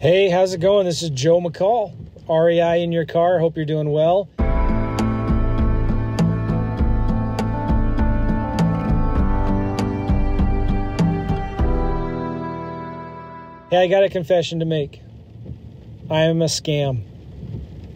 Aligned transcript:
Hey, 0.00 0.30
how's 0.30 0.54
it 0.54 0.60
going? 0.60 0.86
This 0.86 1.02
is 1.02 1.10
Joe 1.10 1.40
McCall, 1.40 1.92
REI 2.28 2.84
in 2.84 2.92
your 2.92 3.04
car. 3.04 3.40
Hope 3.40 3.56
you're 3.56 3.66
doing 3.66 3.90
well. 3.90 4.28
Hey, 13.70 13.82
I 13.82 13.88
got 13.88 14.04
a 14.04 14.08
confession 14.08 14.60
to 14.60 14.64
make. 14.64 15.02
I 16.08 16.20
am 16.20 16.42
a 16.42 16.44
scam. 16.44 17.02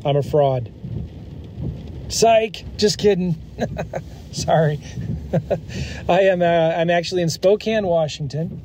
I'm 0.04 0.16
a 0.16 0.24
fraud. 0.24 0.72
Psych. 2.08 2.64
Just 2.78 2.98
kidding. 2.98 3.36
Sorry. 4.32 4.80
I 6.08 6.22
am. 6.22 6.42
Uh, 6.42 6.74
I'm 6.76 6.90
actually 6.90 7.22
in 7.22 7.30
Spokane, 7.30 7.86
Washington, 7.86 8.60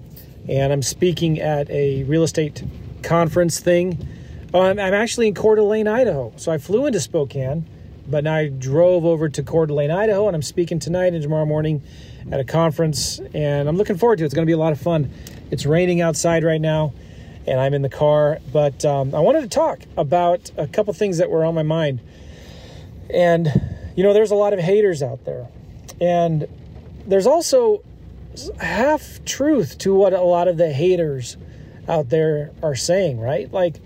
and 0.50 0.74
I'm 0.74 0.82
speaking 0.82 1.40
at 1.40 1.70
a 1.70 2.02
real 2.06 2.24
estate 2.24 2.64
conference 3.08 3.62
thing. 3.62 4.06
Oh, 4.54 4.62
I'm, 4.62 4.78
I'm 4.80 4.94
actually 4.94 5.30
in 5.30 5.34
Coeur 5.34 5.56
d'Alene, 5.56 5.88
Idaho. 5.88 6.34
So 6.36 6.52
I 6.52 6.58
flew 6.58 6.86
into 6.86 7.00
Spokane, 7.00 7.66
but 8.06 8.26
now 8.26 8.36
I 8.36 8.50
drove 8.50 9.06
over 9.06 9.30
to 9.30 9.44
Coeur 9.44 9.66
d'Alene, 9.66 9.92
Idaho, 9.92 10.28
and 10.28 10.36
I'm 10.36 10.42
speaking 10.42 10.78
tonight 10.78 11.14
and 11.14 11.24
tomorrow 11.24 11.46
morning 11.46 11.82
at 12.32 12.42
a 12.42 12.44
conference, 12.44 13.20
and 13.34 13.70
I'm 13.70 13.78
looking 13.78 13.98
forward 13.98 14.18
to 14.18 14.24
it. 14.24 14.26
It's 14.26 14.34
going 14.36 14.46
to 14.46 14.50
be 14.50 14.54
a 14.54 14.58
lot 14.58 14.74
of 14.74 14.82
fun. 14.82 15.10
It's 15.52 15.66
raining 15.66 16.02
outside 16.02 16.44
right 16.44 16.60
now, 16.60 16.94
and 17.48 17.62
I'm 17.62 17.74
in 17.74 17.82
the 17.82 17.90
car, 17.90 18.40
but 18.52 18.84
um, 18.84 19.16
I 19.16 19.20
wanted 19.20 19.42
to 19.42 19.48
talk 19.48 19.80
about 19.96 20.52
a 20.58 20.68
couple 20.68 20.94
things 20.94 21.20
that 21.20 21.30
were 21.30 21.46
on 21.46 21.56
my 21.56 21.64
mind. 21.64 22.02
And, 23.10 23.48
you 23.96 24.04
know, 24.04 24.14
there's 24.14 24.32
a 24.32 24.36
lot 24.36 24.52
of 24.52 24.60
haters 24.60 25.02
out 25.02 25.24
there, 25.24 25.48
and 26.02 26.46
there's 27.06 27.28
also 27.28 27.84
half 28.60 29.24
truth 29.24 29.78
to 29.78 29.96
what 29.96 30.12
a 30.12 30.22
lot 30.22 30.50
of 30.50 30.58
the 30.58 30.74
haters 30.74 31.38
out 31.88 32.10
there 32.10 32.52
are 32.62 32.76
saying, 32.76 33.20
right? 33.20 33.52
Like, 33.52 33.78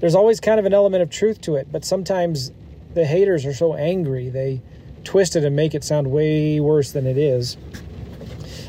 there's 0.00 0.14
always 0.14 0.40
kind 0.40 0.58
of 0.58 0.66
an 0.66 0.74
element 0.74 1.02
of 1.02 1.10
truth 1.10 1.40
to 1.42 1.56
it, 1.56 1.70
but 1.70 1.84
sometimes 1.84 2.52
the 2.94 3.04
haters 3.04 3.46
are 3.46 3.54
so 3.54 3.74
angry, 3.74 4.28
they 4.28 4.60
twist 5.04 5.36
it 5.36 5.44
and 5.44 5.54
make 5.54 5.74
it 5.74 5.84
sound 5.84 6.10
way 6.10 6.60
worse 6.60 6.92
than 6.92 7.06
it 7.06 7.16
is. 7.16 7.56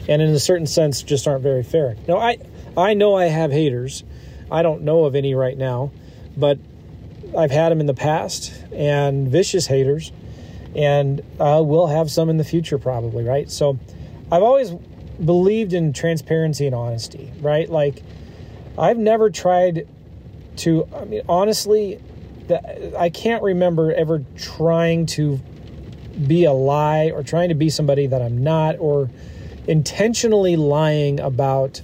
And 0.08 0.22
in 0.22 0.30
a 0.30 0.40
certain 0.40 0.68
sense, 0.68 1.02
just 1.02 1.28
aren't 1.28 1.44
very 1.44 1.64
fair. 1.64 1.96
Now, 2.08 2.18
I, 2.18 2.38
I 2.78 2.94
know 2.94 3.16
I 3.16 3.26
have 3.26 3.52
haters. 3.52 4.04
I 4.50 4.62
don't 4.62 4.84
know 4.84 5.06
of 5.06 5.16
any 5.16 5.36
right 5.36 5.58
now, 5.58 5.92
but 6.38 6.60
I've 7.38 7.52
had 7.52 7.70
them 7.70 7.82
in 7.82 7.88
the 7.88 7.94
past 7.94 8.54
and 8.72 9.28
vicious 9.28 9.68
haters, 9.68 10.12
and 10.76 11.22
uh, 11.40 11.62
we'll 11.66 11.88
have 11.88 12.10
some 12.10 12.30
in 12.30 12.38
the 12.38 12.46
future 12.46 12.78
probably, 12.78 13.26
right? 13.26 13.50
So 13.50 13.78
I've 14.32 14.44
always 14.44 14.72
believed 14.72 15.74
in 15.74 15.92
transparency 15.92 16.68
and 16.68 16.76
honesty, 16.76 17.34
right? 17.42 17.70
Like, 17.70 18.04
I've 18.78 18.98
never 18.98 19.30
tried 19.30 19.88
to, 20.58 20.88
I 20.96 21.06
mean, 21.06 21.22
honestly, 21.28 22.00
I 22.98 23.10
can't 23.10 23.44
remember 23.44 23.92
ever 23.94 24.24
trying 24.38 25.06
to 25.08 25.40
be 26.28 26.46
a 26.46 26.54
lie 26.54 27.12
or 27.12 27.24
trying 27.24 27.50
to 27.50 27.56
be 27.56 27.70
somebody 27.70 28.08
that 28.08 28.22
I'm 28.22 28.44
not 28.44 28.78
or 28.80 29.10
intentionally 29.68 30.56
lying 30.56 31.20
about 31.20 31.82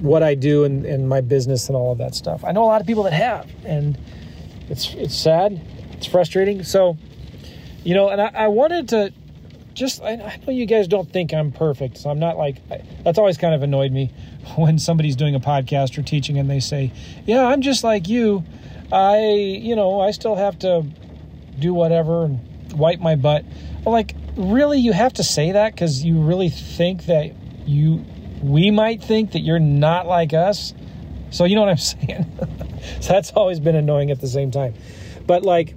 what 0.00 0.22
I 0.22 0.34
do 0.34 0.64
and, 0.64 0.86
and 0.86 1.08
my 1.08 1.20
business 1.20 1.68
and 1.68 1.76
all 1.76 1.92
of 1.92 1.98
that 1.98 2.14
stuff. 2.14 2.44
I 2.44 2.52
know 2.52 2.62
a 2.62 2.66
lot 2.66 2.80
of 2.80 2.86
people 2.86 3.02
that 3.02 3.12
have, 3.12 3.50
and 3.64 3.98
it's 4.68 4.94
it's 4.94 5.16
sad, 5.16 5.60
it's 5.92 6.06
frustrating. 6.06 6.62
So, 6.62 6.96
you 7.84 7.94
know, 7.94 8.08
and 8.08 8.20
I, 8.20 8.30
I 8.34 8.48
wanted 8.48 8.88
to 8.90 9.12
just 9.74 10.02
I, 10.02 10.12
I, 10.12 10.40
know 10.46 10.52
you 10.52 10.66
guys 10.66 10.86
don't 10.86 11.10
think 11.10 11.34
I'm 11.34 11.50
perfect, 11.50 11.98
so 11.98 12.10
I'm 12.10 12.20
not 12.20 12.36
like 12.36 12.58
I, 12.70 12.82
that's 13.02 13.18
always 13.18 13.36
kind 13.36 13.54
of 13.54 13.62
annoyed 13.62 13.92
me 13.92 14.12
when 14.56 14.78
somebody's 14.78 15.16
doing 15.16 15.34
a 15.34 15.40
podcast 15.40 15.98
or 15.98 16.02
teaching 16.02 16.38
and 16.38 16.48
they 16.48 16.60
say, 16.60 16.92
"Yeah, 17.26 17.46
I'm 17.46 17.62
just 17.62 17.84
like 17.84 18.08
you. 18.08 18.44
I, 18.90 19.28
you 19.28 19.76
know, 19.76 20.00
I 20.00 20.12
still 20.12 20.36
have 20.36 20.58
to 20.60 20.86
do 21.58 21.74
whatever 21.74 22.24
and 22.24 22.40
wipe 22.72 23.00
my 23.00 23.16
butt." 23.16 23.44
Like, 23.84 24.14
really, 24.36 24.78
you 24.80 24.92
have 24.92 25.14
to 25.14 25.24
say 25.24 25.52
that 25.52 25.72
because 25.72 26.04
you 26.04 26.20
really 26.20 26.50
think 26.50 27.06
that 27.06 27.32
you, 27.66 28.04
we 28.42 28.70
might 28.70 29.02
think 29.02 29.32
that 29.32 29.40
you're 29.40 29.58
not 29.58 30.06
like 30.06 30.32
us. 30.32 30.74
So 31.30 31.44
you 31.44 31.54
know 31.54 31.62
what 31.62 31.70
I'm 31.70 31.76
saying? 31.76 32.26
so 33.00 33.12
that's 33.12 33.32
always 33.32 33.60
been 33.60 33.76
annoying 33.76 34.10
at 34.10 34.20
the 34.20 34.28
same 34.28 34.50
time. 34.50 34.74
But 35.26 35.42
like, 35.42 35.74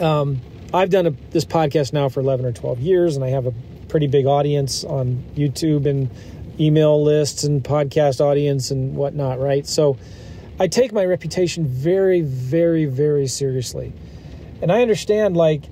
um, 0.00 0.40
I've 0.74 0.90
done 0.90 1.06
a, 1.06 1.10
this 1.30 1.44
podcast 1.44 1.92
now 1.92 2.08
for 2.08 2.20
11 2.20 2.46
or 2.46 2.52
12 2.52 2.80
years, 2.80 3.16
and 3.16 3.24
I 3.24 3.28
have 3.28 3.46
a 3.46 3.54
pretty 3.88 4.06
big 4.06 4.26
audience 4.26 4.84
on 4.84 5.22
YouTube 5.34 5.86
and 5.86 6.10
email 6.62 7.02
lists 7.02 7.44
and 7.44 7.62
podcast 7.62 8.20
audience 8.20 8.70
and 8.70 8.94
whatnot, 8.94 9.40
right? 9.40 9.66
So 9.66 9.98
I 10.60 10.68
take 10.68 10.92
my 10.92 11.04
reputation 11.04 11.66
very, 11.66 12.20
very, 12.20 12.84
very 12.84 13.26
seriously. 13.26 13.92
And 14.60 14.70
I 14.70 14.82
understand, 14.82 15.36
like, 15.36 15.64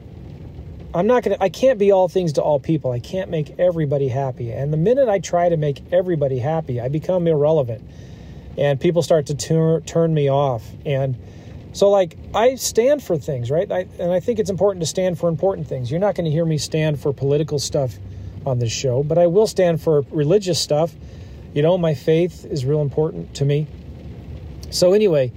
I'm 0.93 1.07
not 1.07 1.23
going 1.23 1.37
to, 1.37 1.43
I 1.43 1.49
can't 1.49 1.79
be 1.79 1.93
all 1.93 2.09
things 2.09 2.33
to 2.35 2.43
all 2.43 2.59
people. 2.59 2.91
I 2.91 2.99
can't 2.99 3.31
make 3.31 3.59
everybody 3.59 4.09
happy. 4.09 4.51
And 4.51 4.73
the 4.73 4.77
minute 4.77 5.09
I 5.09 5.21
try 5.21 5.49
to 5.49 5.57
make 5.57 5.81
everybody 5.93 6.39
happy, 6.41 6.81
I 6.81 6.89
become 6.89 7.29
irrelevant. 7.29 7.89
And 8.59 8.81
people 8.81 9.03
start 9.03 9.27
to 9.27 9.35
tur- 9.37 9.81
turn 9.83 10.13
me 10.13 10.29
off. 10.29 10.67
And 10.85 11.17
so, 11.73 11.89
like, 11.89 12.17
I 12.35 12.57
stand 12.57 13.01
for 13.01 13.17
things, 13.17 13.49
right? 13.49 13.71
I, 13.71 13.87
and 14.01 14.11
I 14.11 14.19
think 14.19 14.41
it's 14.41 14.51
important 14.51 14.83
to 14.83 14.87
stand 14.87 15.21
for 15.21 15.29
important 15.29 15.69
things. 15.69 15.89
You're 15.89 16.01
not 16.01 16.17
going 16.17 16.25
to 16.25 16.31
hear 16.33 16.45
me 16.45 16.59
stand 16.59 17.01
for 17.01 17.13
political 17.13 17.61
stuff 17.61 17.97
on 18.47 18.59
this 18.59 18.73
show, 18.73 19.03
but 19.03 19.19
I 19.19 19.27
will 19.27 19.47
stand 19.47 19.81
for 19.81 20.03
religious 20.11 20.61
stuff. 20.61 20.95
You 21.55 21.63
know, 21.63 21.77
my 21.79 21.95
faith 21.95 22.45
is 22.45 22.65
real 22.65 22.81
important 22.81 23.35
to 23.37 23.45
me. 23.45 23.67
So, 24.71 24.93
anyway, 24.93 25.33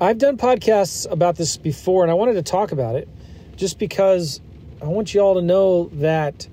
I've 0.00 0.18
done 0.18 0.36
podcasts 0.36 1.10
about 1.10 1.36
this 1.36 1.56
before, 1.56 2.02
and 2.02 2.10
I 2.10 2.14
wanted 2.14 2.34
to 2.34 2.42
talk 2.42 2.72
about 2.72 2.96
it 2.96 3.08
just 3.56 3.78
because 3.78 4.40
I 4.80 4.86
want 4.86 5.12
you 5.12 5.20
all 5.20 5.34
to 5.34 5.42
know 5.42 5.90
that 5.94 6.48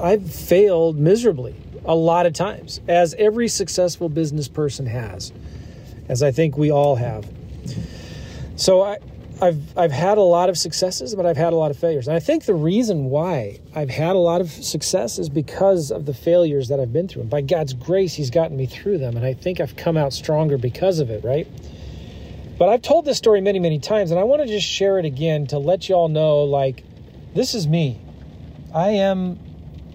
I've 0.00 0.32
failed 0.32 0.98
miserably 0.98 1.54
a 1.84 1.94
lot 1.94 2.26
of 2.26 2.32
times, 2.32 2.80
as 2.88 3.14
every 3.14 3.48
successful 3.48 4.08
business 4.08 4.48
person 4.48 4.86
has, 4.86 5.32
as 6.08 6.22
I 6.22 6.30
think 6.30 6.56
we 6.56 6.70
all 6.70 6.96
have. 6.96 7.28
So 8.56 8.82
I, 8.82 8.98
I've 9.42 9.78
I've 9.78 9.92
had 9.92 10.18
a 10.18 10.22
lot 10.22 10.50
of 10.50 10.58
successes, 10.58 11.14
but 11.14 11.24
I've 11.24 11.36
had 11.36 11.52
a 11.52 11.56
lot 11.56 11.70
of 11.70 11.78
failures. 11.78 12.06
And 12.08 12.16
I 12.16 12.20
think 12.20 12.44
the 12.44 12.54
reason 12.54 13.06
why 13.06 13.60
I've 13.74 13.88
had 13.88 14.14
a 14.14 14.18
lot 14.18 14.40
of 14.40 14.50
success 14.50 15.18
is 15.18 15.28
because 15.28 15.90
of 15.90 16.04
the 16.04 16.12
failures 16.12 16.68
that 16.68 16.78
I've 16.78 16.92
been 16.92 17.08
through. 17.08 17.22
And 17.22 17.30
by 17.30 17.40
God's 17.40 17.72
grace, 17.72 18.14
He's 18.14 18.30
gotten 18.30 18.56
me 18.56 18.66
through 18.66 18.98
them. 18.98 19.16
And 19.16 19.24
I 19.24 19.32
think 19.32 19.60
I've 19.60 19.76
come 19.76 19.96
out 19.96 20.12
stronger 20.12 20.58
because 20.58 20.98
of 20.98 21.10
it, 21.10 21.24
right? 21.24 21.48
But 22.58 22.68
I've 22.68 22.82
told 22.82 23.06
this 23.06 23.16
story 23.16 23.40
many, 23.40 23.58
many 23.58 23.78
times, 23.78 24.10
and 24.10 24.20
I 24.20 24.24
want 24.24 24.42
to 24.42 24.48
just 24.48 24.66
share 24.66 24.98
it 24.98 25.06
again 25.06 25.46
to 25.46 25.58
let 25.58 25.88
you 25.88 25.94
all 25.94 26.08
know 26.08 26.42
like, 26.44 26.84
this 27.34 27.54
is 27.54 27.66
me. 27.66 27.98
I 28.74 28.90
am 28.90 29.38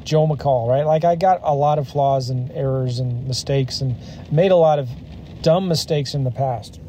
Joe 0.03 0.25
McCall, 0.25 0.67
right? 0.67 0.84
Like, 0.84 1.03
I 1.05 1.16
got 1.16 1.41
a 1.44 1.53
lot 1.53 1.78
of 1.78 1.88
flaws 1.88 2.31
and 2.31 2.51
errors 2.51 2.97
and 2.97 3.28
mistakes 3.28 3.81
and 3.81 3.95
made 4.31 4.51
a 4.51 4.55
lot 4.55 4.79
of 4.79 4.89
dumb 5.44 5.67
mistakes 5.67 6.16
in 6.16 6.23
the 6.23 6.31
past 6.31 6.79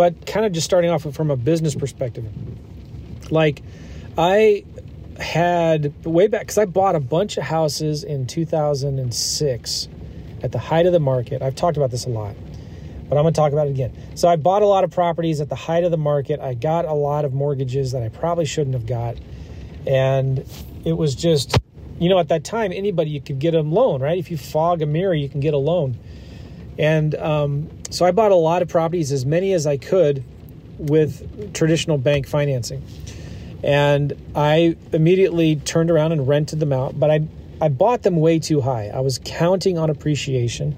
but 0.00 0.24
kind 0.24 0.46
of 0.46 0.52
just 0.52 0.64
starting 0.64 0.88
off 0.90 1.02
from 1.02 1.30
a 1.30 1.36
business 1.36 1.74
perspective. 1.74 2.24
Like, 3.30 3.62
I 4.16 4.64
had 5.18 5.92
way 6.06 6.26
back 6.26 6.40
because 6.40 6.56
I 6.56 6.64
bought 6.64 6.96
a 6.96 7.00
bunch 7.00 7.36
of 7.36 7.42
houses 7.42 8.02
in 8.02 8.26
2006 8.26 9.88
at 10.42 10.52
the 10.52 10.58
height 10.58 10.86
of 10.86 10.94
the 10.94 11.00
market. 11.00 11.42
I've 11.42 11.54
talked 11.54 11.76
about 11.76 11.90
this 11.90 12.06
a 12.06 12.08
lot, 12.08 12.34
but 13.10 13.18
I'm 13.18 13.24
going 13.24 13.34
to 13.34 13.38
talk 13.38 13.52
about 13.52 13.66
it 13.66 13.72
again. 13.72 13.94
So 14.14 14.26
I 14.26 14.36
bought 14.36 14.62
a 14.62 14.66
lot 14.66 14.84
of 14.84 14.90
properties 14.90 15.38
at 15.42 15.50
the 15.50 15.54
height 15.54 15.84
of 15.84 15.90
the 15.90 15.98
market. 15.98 16.40
I 16.40 16.54
got 16.54 16.86
a 16.86 16.94
lot 16.94 17.26
of 17.26 17.34
mortgages 17.34 17.92
that 17.92 18.02
I 18.02 18.08
probably 18.08 18.46
shouldn't 18.46 18.72
have 18.72 18.86
got. 18.86 19.18
And 19.86 20.46
it 20.86 20.94
was 20.94 21.14
just, 21.14 21.58
you 21.98 22.08
know, 22.08 22.18
at 22.18 22.28
that 22.28 22.42
time, 22.42 22.72
anybody, 22.72 23.10
you 23.10 23.20
could 23.20 23.38
get 23.38 23.54
a 23.54 23.60
loan, 23.60 24.00
right? 24.00 24.16
If 24.16 24.30
you 24.30 24.38
fog 24.38 24.80
a 24.80 24.86
mirror, 24.86 25.12
you 25.12 25.28
can 25.28 25.40
get 25.40 25.52
a 25.52 25.58
loan. 25.58 25.98
And 26.78 27.14
um, 27.16 27.70
so 27.90 28.06
I 28.06 28.10
bought 28.10 28.32
a 28.32 28.36
lot 28.36 28.62
of 28.62 28.68
properties, 28.68 29.12
as 29.12 29.26
many 29.26 29.52
as 29.52 29.66
I 29.66 29.76
could, 29.76 30.24
with 30.78 31.52
traditional 31.52 31.98
bank 31.98 32.26
financing. 32.26 32.82
And 33.62 34.14
I 34.34 34.76
immediately 34.92 35.56
turned 35.56 35.90
around 35.90 36.12
and 36.12 36.26
rented 36.26 36.60
them 36.60 36.72
out, 36.72 36.98
but 36.98 37.10
I, 37.10 37.20
I 37.60 37.68
bought 37.68 38.02
them 38.02 38.16
way 38.16 38.38
too 38.38 38.60
high. 38.62 38.88
I 38.88 39.00
was 39.00 39.20
counting 39.24 39.76
on 39.76 39.90
appreciation. 39.90 40.74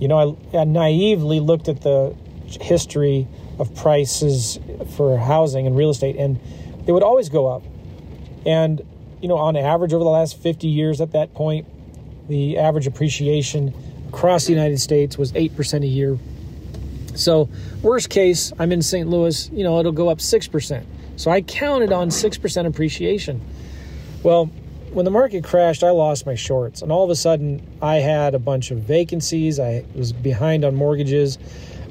You 0.00 0.08
know, 0.08 0.38
I, 0.54 0.58
I 0.58 0.64
naively 0.64 1.40
looked 1.40 1.68
at 1.68 1.82
the 1.82 2.16
history 2.46 3.28
of 3.58 3.74
prices 3.74 4.58
for 4.96 5.18
housing 5.18 5.66
and 5.66 5.76
real 5.76 5.90
estate, 5.90 6.16
and 6.16 6.40
they 6.86 6.92
would 6.92 7.02
always 7.02 7.28
go 7.28 7.46
up. 7.46 7.62
And, 8.46 8.80
you 9.20 9.28
know, 9.28 9.36
on 9.36 9.56
average 9.56 9.92
over 9.92 10.02
the 10.02 10.10
last 10.10 10.38
50 10.38 10.66
years 10.66 11.00
at 11.00 11.12
that 11.12 11.34
point, 11.34 11.66
the 12.28 12.58
average 12.58 12.86
appreciation 12.86 13.74
across 14.12 14.44
the 14.44 14.52
United 14.52 14.78
States 14.78 15.16
was 15.16 15.32
8% 15.32 15.82
a 15.82 15.86
year. 15.86 16.18
So, 17.14 17.48
worst 17.82 18.10
case, 18.10 18.52
I'm 18.58 18.72
in 18.72 18.82
St. 18.82 19.08
Louis, 19.08 19.48
you 19.50 19.64
know, 19.64 19.78
it'll 19.80 19.92
go 19.92 20.08
up 20.08 20.18
6%. 20.18 20.84
So 21.16 21.30
I 21.30 21.40
counted 21.40 21.92
on 21.92 22.08
6% 22.08 22.66
appreciation. 22.66 23.40
Well, 24.22 24.46
when 24.92 25.04
the 25.04 25.10
market 25.10 25.44
crashed, 25.44 25.82
I 25.82 25.90
lost 25.90 26.26
my 26.26 26.34
shorts, 26.34 26.82
and 26.82 26.92
all 26.92 27.04
of 27.04 27.10
a 27.10 27.14
sudden, 27.14 27.66
I 27.80 27.96
had 27.96 28.34
a 28.34 28.38
bunch 28.38 28.70
of 28.70 28.78
vacancies. 28.78 29.58
I 29.58 29.84
was 29.94 30.12
behind 30.12 30.64
on 30.64 30.74
mortgages. 30.74 31.38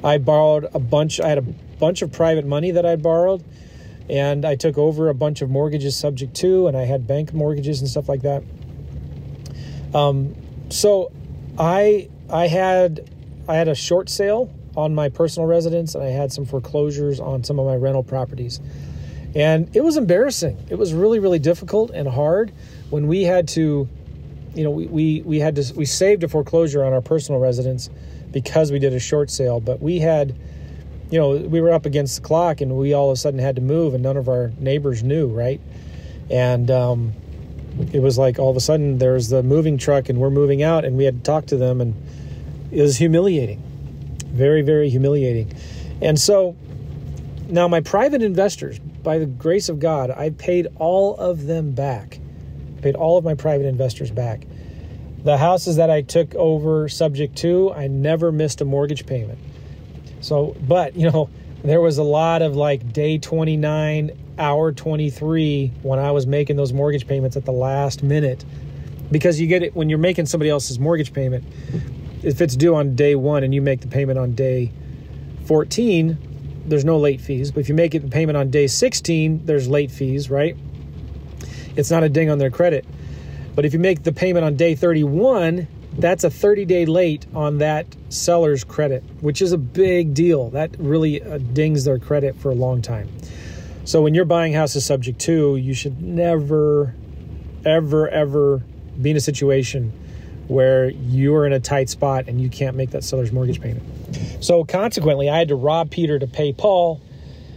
I 0.04 0.18
borrowed 0.18 0.68
a 0.72 0.78
bunch. 0.78 1.20
I 1.20 1.28
had 1.28 1.38
a 1.38 1.42
bunch 1.42 2.02
of 2.02 2.12
private 2.12 2.46
money 2.46 2.70
that 2.70 2.86
I 2.86 2.94
borrowed, 2.94 3.42
and 4.08 4.44
I 4.44 4.54
took 4.54 4.78
over 4.78 5.08
a 5.08 5.14
bunch 5.14 5.42
of 5.42 5.50
mortgages 5.50 5.96
subject 5.96 6.34
to, 6.36 6.68
and 6.68 6.76
I 6.76 6.84
had 6.84 7.08
bank 7.08 7.34
mortgages 7.34 7.80
and 7.80 7.90
stuff 7.90 8.08
like 8.08 8.22
that. 8.22 8.44
Um, 9.92 10.36
so, 10.70 11.10
I 11.58 12.08
I 12.30 12.46
had 12.46 13.10
I 13.48 13.56
had 13.56 13.68
a 13.68 13.74
short 13.74 14.08
sale 14.08 14.52
on 14.76 14.94
my 14.94 15.08
personal 15.08 15.46
residence, 15.46 15.94
and 15.94 16.02
I 16.02 16.08
had 16.08 16.32
some 16.32 16.46
foreclosures 16.46 17.20
on 17.20 17.44
some 17.44 17.58
of 17.58 17.66
my 17.66 17.76
rental 17.76 18.02
properties. 18.02 18.60
And 19.34 19.74
it 19.74 19.82
was 19.82 19.96
embarrassing. 19.96 20.58
It 20.68 20.76
was 20.76 20.92
really, 20.92 21.18
really 21.18 21.38
difficult 21.38 21.90
and 21.90 22.06
hard 22.06 22.52
when 22.90 23.06
we 23.06 23.22
had 23.22 23.48
to, 23.48 23.88
you 24.54 24.64
know, 24.64 24.70
we, 24.70 24.86
we, 24.86 25.22
we 25.22 25.40
had 25.40 25.56
to, 25.56 25.74
we 25.74 25.86
saved 25.86 26.22
a 26.22 26.28
foreclosure 26.28 26.84
on 26.84 26.92
our 26.92 27.00
personal 27.00 27.40
residence 27.40 27.88
because 28.30 28.70
we 28.70 28.78
did 28.78 28.92
a 28.92 29.00
short 29.00 29.30
sale, 29.30 29.60
but 29.60 29.80
we 29.80 29.98
had, 29.98 30.36
you 31.10 31.18
know, 31.18 31.36
we 31.36 31.60
were 31.60 31.72
up 31.72 31.86
against 31.86 32.16
the 32.16 32.22
clock 32.22 32.60
and 32.60 32.76
we 32.76 32.92
all 32.92 33.10
of 33.10 33.14
a 33.14 33.16
sudden 33.16 33.40
had 33.40 33.56
to 33.56 33.62
move 33.62 33.94
and 33.94 34.02
none 34.02 34.18
of 34.18 34.28
our 34.28 34.52
neighbors 34.58 35.02
knew, 35.02 35.28
right? 35.28 35.60
And, 36.30 36.70
um, 36.70 37.14
it 37.92 38.00
was 38.00 38.18
like 38.18 38.38
all 38.38 38.50
of 38.50 38.56
a 38.56 38.60
sudden 38.60 38.98
there's 38.98 39.28
the 39.28 39.42
moving 39.42 39.78
truck 39.78 40.08
and 40.08 40.18
we're 40.18 40.30
moving 40.30 40.62
out 40.62 40.84
and 40.84 40.96
we 40.96 41.04
had 41.04 41.16
to 41.16 41.22
talk 41.22 41.46
to 41.46 41.56
them 41.56 41.80
and 41.80 41.94
it 42.70 42.82
was 42.82 42.98
humiliating 42.98 43.62
very 44.26 44.62
very 44.62 44.88
humiliating 44.90 45.52
and 46.00 46.18
so 46.18 46.56
now 47.48 47.68
my 47.68 47.80
private 47.80 48.22
investors 48.22 48.78
by 49.02 49.18
the 49.18 49.26
grace 49.26 49.68
of 49.68 49.80
God, 49.80 50.10
I 50.10 50.30
paid 50.30 50.68
all 50.78 51.16
of 51.16 51.46
them 51.46 51.72
back. 51.72 52.18
Paid 52.82 52.94
all 52.94 53.18
of 53.18 53.24
my 53.24 53.34
private 53.34 53.66
investors 53.66 54.10
back. 54.10 54.46
The 55.24 55.36
houses 55.36 55.76
that 55.76 55.90
I 55.90 56.02
took 56.02 56.34
over 56.34 56.88
subject 56.88 57.36
to, 57.38 57.72
I 57.72 57.86
never 57.86 58.32
missed 58.32 58.60
a 58.60 58.64
mortgage 58.64 59.06
payment. 59.06 59.38
So, 60.20 60.56
but, 60.66 60.96
you 60.96 61.10
know, 61.10 61.30
there 61.62 61.80
was 61.80 61.98
a 61.98 62.02
lot 62.02 62.42
of 62.42 62.56
like 62.56 62.92
day 62.92 63.18
29, 63.18 64.10
hour 64.38 64.72
23 64.72 65.72
when 65.82 65.98
I 65.98 66.10
was 66.10 66.26
making 66.26 66.56
those 66.56 66.72
mortgage 66.72 67.06
payments 67.06 67.36
at 67.36 67.44
the 67.44 67.52
last 67.52 68.02
minute. 68.02 68.44
Because 69.10 69.40
you 69.40 69.46
get 69.46 69.62
it 69.62 69.76
when 69.76 69.88
you're 69.88 69.98
making 69.98 70.26
somebody 70.26 70.50
else's 70.50 70.78
mortgage 70.78 71.12
payment, 71.12 71.44
if 72.22 72.40
it's 72.40 72.56
due 72.56 72.74
on 72.74 72.94
day 72.94 73.14
one 73.14 73.44
and 73.44 73.54
you 73.54 73.60
make 73.60 73.80
the 73.80 73.88
payment 73.88 74.18
on 74.18 74.34
day 74.34 74.72
14, 75.46 76.62
there's 76.66 76.84
no 76.84 76.98
late 76.98 77.20
fees. 77.20 77.50
But 77.50 77.60
if 77.60 77.68
you 77.68 77.74
make 77.74 77.94
it 77.94 78.00
the 78.00 78.08
payment 78.08 78.36
on 78.36 78.50
day 78.50 78.66
16, 78.66 79.44
there's 79.44 79.68
late 79.68 79.90
fees, 79.90 80.30
right? 80.30 80.56
It's 81.76 81.90
not 81.90 82.02
a 82.02 82.08
ding 82.08 82.30
on 82.30 82.38
their 82.38 82.50
credit. 82.50 82.84
But 83.54 83.64
if 83.64 83.72
you 83.72 83.78
make 83.78 84.02
the 84.02 84.12
payment 84.12 84.44
on 84.44 84.56
day 84.56 84.74
31, 84.74 85.66
that's 85.98 86.24
a 86.24 86.30
30 86.30 86.64
day 86.64 86.86
late 86.86 87.26
on 87.34 87.58
that 87.58 87.86
seller's 88.08 88.64
credit, 88.64 89.02
which 89.20 89.42
is 89.42 89.52
a 89.52 89.58
big 89.58 90.14
deal. 90.14 90.50
That 90.50 90.74
really 90.78 91.22
uh, 91.22 91.38
dings 91.38 91.84
their 91.84 91.98
credit 91.98 92.36
for 92.36 92.50
a 92.50 92.54
long 92.54 92.80
time. 92.80 93.08
So 93.84 94.02
when 94.02 94.14
you're 94.14 94.24
buying 94.24 94.52
houses 94.52 94.84
subject 94.84 95.18
to, 95.22 95.56
you 95.56 95.74
should 95.74 96.02
never, 96.02 96.94
ever, 97.64 98.08
ever 98.08 98.62
be 99.00 99.10
in 99.10 99.16
a 99.16 99.20
situation 99.20 99.92
where 100.48 100.90
you're 100.90 101.46
in 101.46 101.52
a 101.52 101.60
tight 101.60 101.88
spot 101.88 102.28
and 102.28 102.40
you 102.40 102.48
can't 102.48 102.76
make 102.76 102.90
that 102.90 103.04
seller's 103.04 103.32
mortgage 103.32 103.60
payment. 103.60 103.82
So 104.40 104.64
consequently, 104.64 105.28
I 105.28 105.38
had 105.38 105.48
to 105.48 105.56
rob 105.56 105.90
Peter 105.90 106.18
to 106.18 106.26
pay 106.26 106.52
Paul 106.52 107.00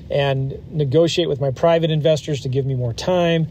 and 0.09 0.57
negotiate 0.71 1.29
with 1.29 1.41
my 1.41 1.51
private 1.51 1.91
investors 1.91 2.41
to 2.41 2.49
give 2.49 2.65
me 2.65 2.75
more 2.75 2.93
time 2.93 3.47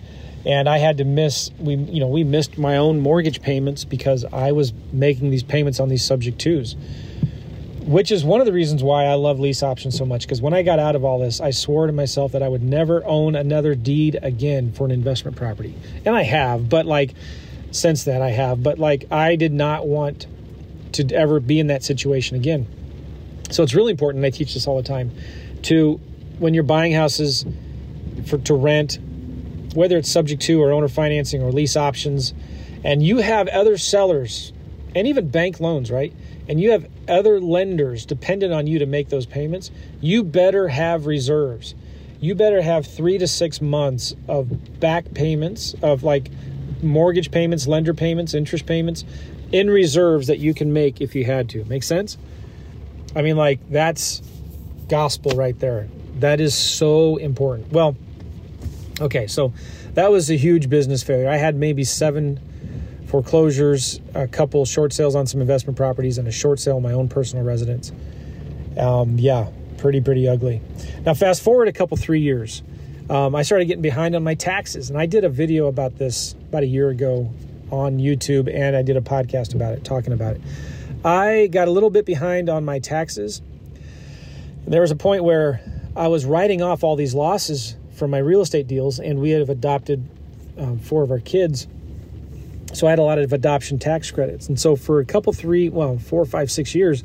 and 0.47 0.69
I 0.69 0.79
had 0.79 0.99
to 0.99 1.05
miss 1.05 1.50
we 1.59 1.75
you 1.75 2.00
know 2.00 2.06
we 2.06 2.25
missed 2.25 2.59
my 2.59 2.76
own 2.76 3.00
mortgage 3.00 3.43
payments 3.43 3.85
because 3.85 4.25
I 4.32 4.53
was 4.53 4.73
making 4.93 5.31
these 5.31 5.43
payments 5.43 5.81
on 5.81 5.88
these 5.88 6.05
subject 6.05 6.38
twos 6.38 6.76
which 7.87 8.11
is 8.11 8.25
one 8.25 8.41
of 8.41 8.47
the 8.47 8.53
reasons 8.53 8.83
why 8.83 9.05
I 9.05 9.15
love 9.15 9.39
lease 9.39 9.63
options 9.63 9.97
so 9.97 10.05
much 10.05 10.23
because 10.23 10.41
when 10.41 10.55
I 10.55 10.63
got 10.63 10.79
out 10.79 10.97
of 10.97 11.05
all 11.05 11.19
this 11.19 11.41
I 11.41 11.51
swore 11.51 11.87
to 11.87 11.93
myself 11.93 12.33
that 12.33 12.43
I 12.43 12.49
would 12.49 12.63
never 12.63 13.05
own 13.05 13.35
another 13.35 13.75
deed 13.75 14.19
again 14.23 14.73
for 14.73 14.85
an 14.85 14.91
investment 14.91 15.37
property 15.37 15.75
and 16.05 16.17
I 16.17 16.23
have 16.23 16.69
but 16.69 16.87
like 16.87 17.15
since 17.71 18.05
that 18.05 18.23
I 18.23 18.31
have 18.31 18.63
but 18.63 18.79
like 18.79 19.05
I 19.11 19.37
did 19.37 19.53
not 19.53 19.87
want 19.87 20.27
to 20.93 21.07
ever 21.15 21.41
be 21.41 21.61
in 21.61 21.67
that 21.67 21.83
situation 21.83 22.37
again 22.37 22.67
so 23.51 23.63
it's 23.63 23.75
really 23.75 23.91
important. 23.91 24.25
And 24.25 24.27
I 24.27 24.37
teach 24.37 24.55
this 24.55 24.67
all 24.67 24.77
the 24.77 24.83
time 24.83 25.13
to 25.63 26.01
when 26.39 26.55
you're 26.55 26.63
buying 26.63 26.93
houses 26.93 27.45
for 28.27 28.39
to 28.39 28.55
rent, 28.55 28.99
whether 29.75 29.97
it's 29.97 30.11
subject 30.11 30.43
to 30.43 30.61
or 30.61 30.73
owner 30.73 30.89
financing 30.89 31.43
or 31.43 31.53
lease 31.53 31.77
options, 31.77 32.35
and 32.83 33.03
you 33.03 33.19
have 33.19 33.49
other 33.49 33.77
sellers 33.77 34.53
and 34.94 35.06
even 35.06 35.29
bank 35.29 35.61
loans, 35.61 35.91
right? 35.91 36.12
And 36.49 36.61
you 36.61 36.70
have 36.73 36.87
other 37.08 37.41
lenders 37.41 38.06
dependent 38.06 38.52
on 38.52 38.67
you 38.67 38.79
to 38.79 38.87
make 38.87 39.08
those 39.08 39.26
payments, 39.26 39.70
you 40.00 40.23
better 40.23 40.69
have 40.69 41.06
reserves. 41.06 41.75
You 42.20 42.35
better 42.35 42.62
have 42.62 42.87
three 42.87 43.19
to 43.19 43.26
six 43.26 43.61
months 43.61 44.14
of 44.29 44.81
back 44.81 45.12
payments 45.14 45.75
of 45.82 46.02
like 46.02 46.31
mortgage 46.82 47.31
payments, 47.31 47.67
lender 47.67 47.94
payments, 47.94 48.35
interest 48.35 48.67
payments 48.67 49.05
in 49.52 49.69
reserves 49.69 50.26
that 50.29 50.38
you 50.38 50.55
can 50.55 50.73
make 50.73 51.00
if 51.00 51.14
you 51.14 51.25
had 51.25 51.49
to. 51.50 51.64
Make 51.64 51.82
sense? 51.82 52.17
I 53.14 53.23
mean, 53.23 53.37
like, 53.37 53.61
that's 53.70 54.23
gospel 54.88 55.32
right 55.32 55.58
there. 55.58 55.88
That 56.19 56.40
is 56.40 56.55
so 56.55 57.17
important. 57.17 57.73
Well, 57.73 57.97
okay, 59.00 59.26
so 59.26 59.52
that 59.94 60.11
was 60.11 60.31
a 60.31 60.37
huge 60.37 60.69
business 60.69 61.02
failure. 61.02 61.29
I 61.29 61.37
had 61.37 61.55
maybe 61.56 61.85
seven 61.85 62.40
foreclosures, 63.14 64.00
a 64.16 64.26
couple 64.26 64.64
short 64.64 64.93
sales 64.93 65.14
on 65.14 65.25
some 65.25 65.40
investment 65.40 65.76
properties, 65.76 66.19
and 66.19 66.26
a 66.26 66.32
short 66.32 66.58
sale 66.58 66.78
on 66.78 66.82
my 66.82 66.90
own 66.90 67.08
personal 67.08 67.44
residence. 67.44 67.93
Um, 68.76 69.20
yeah, 69.20 69.50
pretty, 69.78 70.00
pretty 70.00 70.26
ugly. 70.26 70.61
Now, 71.06 71.14
fast 71.14 71.40
forward 71.40 71.69
a 71.69 71.72
couple, 71.72 71.96
three 71.96 72.19
years. 72.19 72.64
Um, 73.08 73.37
I 73.37 73.43
started 73.43 73.66
getting 73.66 73.82
behind 73.82 74.16
on 74.16 74.25
my 74.25 74.34
taxes, 74.34 74.90
and 74.90 74.99
I 74.99 75.06
did 75.06 75.22
a 75.22 75.28
video 75.28 75.69
about 75.69 75.96
this 75.96 76.32
about 76.49 76.64
a 76.64 76.66
year 76.66 76.88
ago 76.88 77.32
on 77.70 77.99
YouTube, 77.99 78.52
and 78.52 78.75
I 78.75 78.82
did 78.82 78.96
a 78.96 79.00
podcast 79.00 79.55
about 79.55 79.75
it, 79.75 79.84
talking 79.84 80.12
about 80.12 80.34
it. 80.34 80.40
I 81.05 81.46
got 81.46 81.69
a 81.69 81.70
little 81.70 81.90
bit 81.90 82.06
behind 82.06 82.49
on 82.49 82.64
my 82.64 82.81
taxes. 82.81 83.43
There 84.66 84.81
was 84.81 84.90
a 84.90 84.96
point 84.96 85.22
where 85.22 85.61
I 85.94 86.08
was 86.08 86.26
writing 86.26 86.62
off 86.62 86.82
all 86.82 86.96
these 86.96 87.14
losses 87.14 87.76
from 87.93 88.11
my 88.11 88.19
real 88.19 88.40
estate 88.40 88.66
deals, 88.66 88.99
and 88.99 89.20
we 89.20 89.31
have 89.31 89.50
adopted 89.50 90.05
um, 90.58 90.81
four 90.81 91.05
of 91.05 91.12
our 91.12 91.20
kids. 91.20 91.69
So 92.75 92.87
I 92.87 92.91
had 92.91 92.99
a 92.99 93.03
lot 93.03 93.19
of 93.19 93.32
adoption 93.32 93.79
tax 93.79 94.11
credits. 94.11 94.49
And 94.49 94.59
so 94.59 94.76
for 94.76 94.99
a 95.00 95.05
couple, 95.05 95.32
three, 95.32 95.69
well, 95.69 95.99
four, 95.99 96.25
five, 96.25 96.50
six 96.50 96.75
years, 96.75 97.05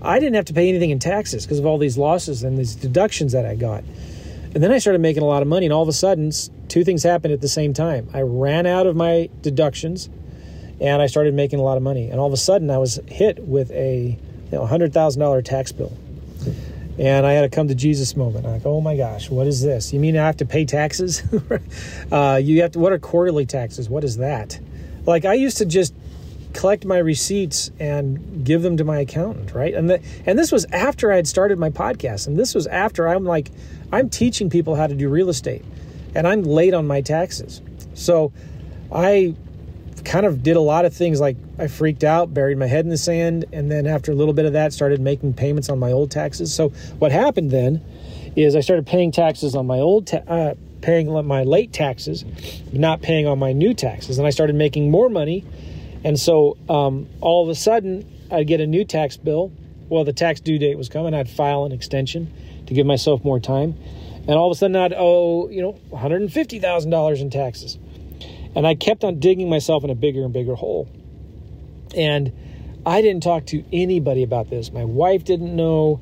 I 0.00 0.18
didn't 0.18 0.34
have 0.34 0.46
to 0.46 0.54
pay 0.54 0.68
anything 0.68 0.90
in 0.90 0.98
taxes 0.98 1.44
because 1.44 1.58
of 1.58 1.66
all 1.66 1.78
these 1.78 1.96
losses 1.96 2.42
and 2.42 2.58
these 2.58 2.74
deductions 2.74 3.32
that 3.32 3.46
I 3.46 3.54
got. 3.54 3.84
And 4.54 4.62
then 4.62 4.72
I 4.72 4.78
started 4.78 5.00
making 5.00 5.22
a 5.22 5.26
lot 5.26 5.40
of 5.40 5.48
money, 5.48 5.64
and 5.64 5.72
all 5.72 5.82
of 5.82 5.88
a 5.88 5.94
sudden, 5.94 6.30
two 6.68 6.84
things 6.84 7.02
happened 7.02 7.32
at 7.32 7.40
the 7.40 7.48
same 7.48 7.72
time. 7.72 8.08
I 8.12 8.20
ran 8.20 8.66
out 8.66 8.86
of 8.86 8.96
my 8.96 9.28
deductions 9.40 10.10
and 10.80 11.00
I 11.00 11.06
started 11.06 11.32
making 11.32 11.60
a 11.60 11.62
lot 11.62 11.76
of 11.76 11.82
money. 11.82 12.10
And 12.10 12.18
all 12.18 12.26
of 12.26 12.32
a 12.32 12.38
sudden, 12.38 12.68
I 12.68 12.78
was 12.78 12.98
hit 13.06 13.38
with 13.38 13.70
a 13.70 14.18
you 14.50 14.58
know, 14.58 14.66
$100,000 14.66 15.44
tax 15.44 15.72
bill. 15.72 15.92
And 16.98 17.24
I 17.24 17.32
had 17.32 17.44
a 17.44 17.48
come 17.48 17.68
to 17.68 17.74
Jesus 17.74 18.16
moment. 18.16 18.44
I'm 18.44 18.52
like, 18.52 18.66
oh 18.66 18.80
my 18.80 18.96
gosh, 18.96 19.30
what 19.30 19.46
is 19.46 19.62
this? 19.62 19.92
You 19.92 20.00
mean 20.00 20.16
I 20.16 20.26
have 20.26 20.36
to 20.38 20.44
pay 20.44 20.64
taxes? 20.64 21.22
uh, 22.12 22.40
you 22.42 22.62
have 22.62 22.72
to, 22.72 22.78
what 22.78 22.92
are 22.92 22.98
quarterly 22.98 23.46
taxes? 23.46 23.88
What 23.88 24.04
is 24.04 24.18
that? 24.18 24.60
Like, 25.06 25.24
I 25.24 25.34
used 25.34 25.58
to 25.58 25.64
just 25.64 25.94
collect 26.52 26.84
my 26.84 26.98
receipts 26.98 27.70
and 27.80 28.44
give 28.44 28.62
them 28.62 28.76
to 28.76 28.84
my 28.84 29.00
accountant, 29.00 29.54
right? 29.54 29.74
And 29.74 29.88
the, 29.88 30.02
and 30.26 30.38
this 30.38 30.52
was 30.52 30.66
after 30.66 31.10
I 31.10 31.16
had 31.16 31.26
started 31.26 31.58
my 31.58 31.70
podcast, 31.70 32.26
and 32.26 32.38
this 32.38 32.54
was 32.54 32.66
after 32.66 33.08
I'm 33.08 33.24
like, 33.24 33.50
I'm 33.90 34.08
teaching 34.10 34.50
people 34.50 34.74
how 34.74 34.86
to 34.86 34.94
do 34.94 35.08
real 35.08 35.28
estate, 35.28 35.64
and 36.14 36.26
I'm 36.26 36.42
late 36.42 36.74
on 36.74 36.86
my 36.86 37.00
taxes. 37.00 37.62
So 37.94 38.32
I 38.92 39.34
kind 40.04 40.26
of 40.26 40.42
did 40.42 40.56
a 40.56 40.60
lot 40.60 40.84
of 40.84 40.94
things 40.94 41.20
like 41.20 41.36
I 41.58 41.68
freaked 41.68 42.04
out, 42.04 42.34
buried 42.34 42.58
my 42.58 42.66
head 42.66 42.84
in 42.84 42.90
the 42.90 42.96
sand, 42.96 43.44
and 43.52 43.70
then 43.70 43.86
after 43.86 44.12
a 44.12 44.14
little 44.14 44.34
bit 44.34 44.44
of 44.44 44.52
that, 44.54 44.72
started 44.72 45.00
making 45.00 45.34
payments 45.34 45.68
on 45.68 45.78
my 45.78 45.92
old 45.92 46.10
taxes. 46.10 46.52
So 46.54 46.70
what 46.98 47.12
happened 47.12 47.50
then 47.50 47.80
is 48.36 48.56
I 48.56 48.60
started 48.60 48.86
paying 48.86 49.12
taxes 49.12 49.54
on 49.54 49.66
my 49.66 49.78
old, 49.78 50.06
ta- 50.08 50.24
uh, 50.26 50.54
paying 50.80 51.12
my 51.26 51.44
late 51.44 51.72
taxes, 51.72 52.24
not 52.72 53.02
paying 53.02 53.26
on 53.26 53.38
my 53.38 53.52
new 53.52 53.74
taxes, 53.74 54.18
and 54.18 54.26
I 54.26 54.30
started 54.30 54.56
making 54.56 54.90
more 54.90 55.08
money. 55.08 55.44
And 56.04 56.18
so 56.18 56.56
um, 56.68 57.08
all 57.20 57.44
of 57.44 57.48
a 57.48 57.54
sudden, 57.54 58.04
I'd 58.30 58.46
get 58.46 58.60
a 58.60 58.66
new 58.66 58.84
tax 58.84 59.16
bill. 59.16 59.52
Well, 59.88 60.04
the 60.04 60.12
tax 60.12 60.40
due 60.40 60.58
date 60.58 60.76
was 60.78 60.88
coming. 60.88 61.14
I'd 61.14 61.28
file 61.28 61.64
an 61.64 61.72
extension 61.72 62.32
to 62.66 62.74
give 62.74 62.86
myself 62.86 63.22
more 63.22 63.38
time, 63.38 63.74
and 64.26 64.30
all 64.30 64.50
of 64.50 64.56
a 64.56 64.58
sudden, 64.58 64.74
I'd 64.74 64.94
owe 64.94 65.48
you 65.50 65.60
know 65.60 65.72
one 65.90 66.00
hundred 66.00 66.22
and 66.22 66.32
fifty 66.32 66.58
thousand 66.58 66.90
dollars 66.90 67.20
in 67.20 67.28
taxes. 67.28 67.78
And 68.54 68.66
I 68.66 68.74
kept 68.74 69.04
on 69.04 69.18
digging 69.18 69.48
myself 69.48 69.84
in 69.84 69.90
a 69.90 69.94
bigger 69.94 70.24
and 70.24 70.32
bigger 70.32 70.54
hole. 70.54 70.88
And 71.96 72.32
I 72.84 73.00
didn't 73.00 73.22
talk 73.22 73.46
to 73.46 73.64
anybody 73.72 74.22
about 74.22 74.50
this. 74.50 74.72
My 74.72 74.84
wife 74.84 75.24
didn't 75.24 75.54
know. 75.54 76.00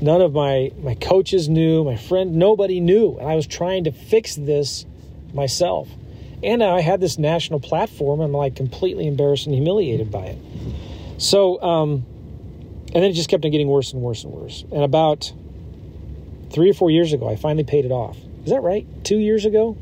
None 0.00 0.20
of 0.20 0.32
my 0.32 0.72
my 0.78 0.94
coaches 0.94 1.48
knew. 1.48 1.84
My 1.84 1.96
friend, 1.96 2.36
nobody 2.36 2.80
knew. 2.80 3.16
And 3.18 3.28
I 3.28 3.36
was 3.36 3.46
trying 3.46 3.84
to 3.84 3.92
fix 3.92 4.34
this 4.34 4.86
myself. 5.32 5.88
And 6.42 6.62
I 6.62 6.80
had 6.80 7.00
this 7.00 7.18
national 7.18 7.60
platform. 7.60 8.20
I'm 8.20 8.32
like 8.32 8.54
completely 8.56 9.06
embarrassed 9.06 9.46
and 9.46 9.54
humiliated 9.54 10.10
by 10.10 10.26
it. 10.26 10.38
So, 11.18 11.60
um, 11.62 12.04
and 12.94 13.02
then 13.02 13.04
it 13.04 13.14
just 13.14 13.28
kept 13.28 13.44
on 13.44 13.50
getting 13.50 13.68
worse 13.68 13.92
and 13.92 14.02
worse 14.02 14.24
and 14.24 14.32
worse. 14.32 14.64
And 14.70 14.82
about 14.82 15.32
three 16.50 16.70
or 16.70 16.74
four 16.74 16.90
years 16.90 17.12
ago, 17.12 17.28
I 17.28 17.36
finally 17.36 17.64
paid 17.64 17.84
it 17.84 17.90
off. 17.90 18.16
Is 18.44 18.50
that 18.50 18.62
right? 18.62 18.86
Two 19.04 19.18
years 19.18 19.44
ago? 19.44 19.76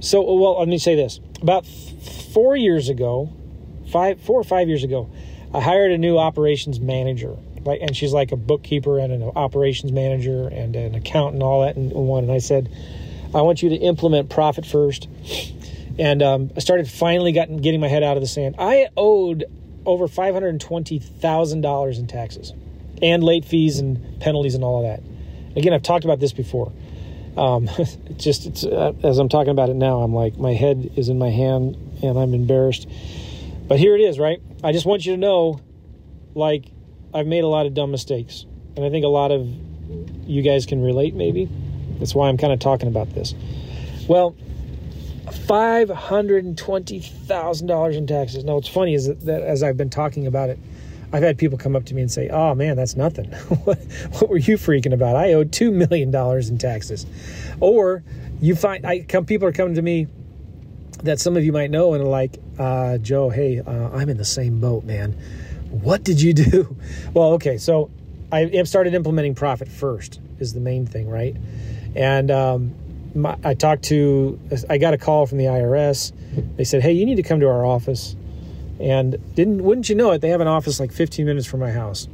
So, 0.00 0.22
well, 0.32 0.58
let 0.58 0.68
me 0.68 0.78
say 0.78 0.94
this. 0.94 1.20
About 1.42 1.66
four 1.66 2.56
years 2.56 2.88
ago, 2.88 3.32
five, 3.90 4.20
four 4.20 4.40
or 4.40 4.44
five 4.44 4.68
years 4.68 4.84
ago, 4.84 5.10
I 5.52 5.60
hired 5.60 5.92
a 5.92 5.98
new 5.98 6.18
operations 6.18 6.78
manager. 6.80 7.36
Like, 7.64 7.80
and 7.82 7.96
she's 7.96 8.12
like 8.12 8.32
a 8.32 8.36
bookkeeper 8.36 8.98
and 8.98 9.12
an 9.12 9.22
operations 9.22 9.92
manager 9.92 10.46
and 10.48 10.76
an 10.76 10.94
accountant 10.94 11.34
and 11.34 11.42
all 11.42 11.62
that 11.62 11.76
in 11.76 11.90
one. 11.90 12.24
And 12.24 12.32
I 12.32 12.38
said, 12.38 12.70
I 13.34 13.42
want 13.42 13.62
you 13.62 13.70
to 13.70 13.76
implement 13.76 14.30
profit 14.30 14.64
first. 14.64 15.08
And 15.98 16.22
um, 16.22 16.50
I 16.56 16.60
started 16.60 16.88
finally 16.88 17.32
getting 17.32 17.56
getting 17.56 17.80
my 17.80 17.88
head 17.88 18.04
out 18.04 18.16
of 18.16 18.22
the 18.22 18.28
sand. 18.28 18.54
I 18.58 18.88
owed 18.96 19.44
over 19.84 20.06
five 20.06 20.32
hundred 20.32 20.60
twenty 20.60 20.98
thousand 21.00 21.62
dollars 21.62 21.98
in 21.98 22.06
taxes, 22.06 22.52
and 23.02 23.24
late 23.24 23.44
fees 23.44 23.80
and 23.80 24.20
penalties 24.20 24.54
and 24.54 24.62
all 24.62 24.84
of 24.84 24.84
that. 24.84 25.02
Again, 25.56 25.72
I've 25.72 25.82
talked 25.82 26.04
about 26.04 26.20
this 26.20 26.32
before. 26.32 26.72
Um, 27.36 27.68
just 28.16 28.64
uh, 28.64 28.92
as 29.02 29.18
I'm 29.18 29.28
talking 29.28 29.50
about 29.50 29.68
it 29.68 29.76
now, 29.76 30.00
I'm 30.00 30.14
like 30.14 30.36
my 30.36 30.52
head 30.52 30.92
is 30.96 31.08
in 31.08 31.18
my 31.18 31.30
hand 31.30 31.76
and 32.02 32.18
I'm 32.18 32.34
embarrassed. 32.34 32.88
But 33.66 33.78
here 33.78 33.94
it 33.94 34.00
is, 34.00 34.18
right? 34.18 34.40
I 34.64 34.72
just 34.72 34.86
want 34.86 35.04
you 35.04 35.12
to 35.12 35.18
know, 35.18 35.60
like, 36.34 36.64
I've 37.12 37.26
made 37.26 37.44
a 37.44 37.48
lot 37.48 37.66
of 37.66 37.74
dumb 37.74 37.90
mistakes, 37.90 38.46
and 38.76 38.84
I 38.84 38.90
think 38.90 39.04
a 39.04 39.08
lot 39.08 39.30
of 39.30 39.46
you 40.26 40.42
guys 40.42 40.66
can 40.66 40.82
relate. 40.82 41.14
Maybe 41.14 41.48
that's 41.98 42.14
why 42.14 42.28
I'm 42.28 42.38
kind 42.38 42.52
of 42.52 42.60
talking 42.60 42.88
about 42.88 43.14
this. 43.14 43.34
Well, 44.08 44.34
five 45.46 45.90
hundred 45.90 46.44
and 46.44 46.56
twenty 46.56 47.00
thousand 47.00 47.66
dollars 47.66 47.96
in 47.96 48.06
taxes. 48.06 48.44
Now, 48.44 48.54
what's 48.54 48.68
funny 48.68 48.94
is 48.94 49.06
that, 49.06 49.20
that, 49.26 49.42
as 49.42 49.62
I've 49.62 49.76
been 49.76 49.90
talking 49.90 50.26
about 50.26 50.48
it, 50.48 50.58
I've 51.12 51.22
had 51.22 51.38
people 51.38 51.56
come 51.56 51.74
up 51.74 51.84
to 51.86 51.94
me 51.94 52.02
and 52.02 52.10
say, 52.10 52.28
"Oh 52.28 52.54
man, 52.54 52.76
that's 52.76 52.96
nothing. 52.96 53.30
what, 53.64 53.78
what 53.78 54.28
were 54.28 54.38
you 54.38 54.56
freaking 54.56 54.92
about? 54.92 55.16
I 55.16 55.32
owe 55.32 55.44
two 55.44 55.70
million 55.70 56.10
dollars 56.10 56.48
in 56.48 56.58
taxes." 56.58 57.06
Or 57.60 58.02
you 58.40 58.54
find 58.54 58.86
I 58.86 59.00
come 59.00 59.24
people 59.24 59.48
are 59.48 59.52
coming 59.52 59.74
to 59.74 59.82
me 59.82 60.06
that 61.04 61.20
some 61.20 61.36
of 61.36 61.44
you 61.44 61.52
might 61.52 61.70
know 61.70 61.94
and 61.94 62.02
are 62.02 62.08
like, 62.08 62.38
uh, 62.58 62.98
"Joe, 62.98 63.30
hey, 63.30 63.60
uh, 63.60 63.90
I'm 63.90 64.08
in 64.08 64.16
the 64.16 64.24
same 64.24 64.60
boat, 64.60 64.84
man. 64.84 65.12
What 65.70 66.04
did 66.04 66.20
you 66.20 66.32
do?" 66.34 66.76
Well, 67.14 67.32
okay, 67.34 67.58
so 67.58 67.90
I 68.30 68.62
started 68.64 68.94
implementing 68.94 69.34
profit 69.34 69.68
first 69.68 70.20
is 70.38 70.52
the 70.52 70.60
main 70.60 70.86
thing, 70.86 71.08
right? 71.08 71.36
And 71.94 72.30
um, 72.30 72.74
my, 73.14 73.36
I 73.42 73.54
talked 73.54 73.84
to, 73.84 74.38
I 74.68 74.78
got 74.78 74.94
a 74.94 74.98
call 74.98 75.26
from 75.26 75.38
the 75.38 75.44
IRS. 75.46 76.12
They 76.56 76.64
said, 76.64 76.82
"Hey, 76.82 76.92
you 76.92 77.06
need 77.06 77.16
to 77.16 77.22
come 77.22 77.40
to 77.40 77.48
our 77.48 77.64
office." 77.64 78.16
And 78.80 79.16
didn't, 79.34 79.62
wouldn't 79.64 79.88
you 79.88 79.94
know 79.94 80.12
it? 80.12 80.20
They 80.20 80.28
have 80.28 80.40
an 80.40 80.46
office 80.46 80.78
like 80.78 80.92
15 80.92 81.26
minutes 81.26 81.46
from 81.46 81.60
my 81.60 81.72
house. 81.72 82.08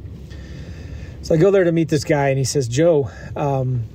So 1.21 1.33
I 1.33 1.37
go 1.37 1.49
there 1.49 1.63
to 1.63 1.71
meet 1.71 1.89
this 1.89 2.03
guy, 2.03 2.29
and 2.29 2.37
he 2.37 2.43
says, 2.43 2.67
"Joe, 2.67 3.09
um, 3.35 3.85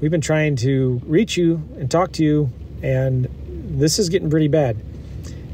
we've 0.00 0.10
been 0.12 0.20
trying 0.20 0.54
to 0.56 1.00
reach 1.04 1.36
you 1.36 1.62
and 1.78 1.90
talk 1.90 2.12
to 2.12 2.24
you, 2.24 2.50
and 2.80 3.28
this 3.52 3.98
is 3.98 4.08
getting 4.08 4.30
pretty 4.30 4.46
bad." 4.46 4.76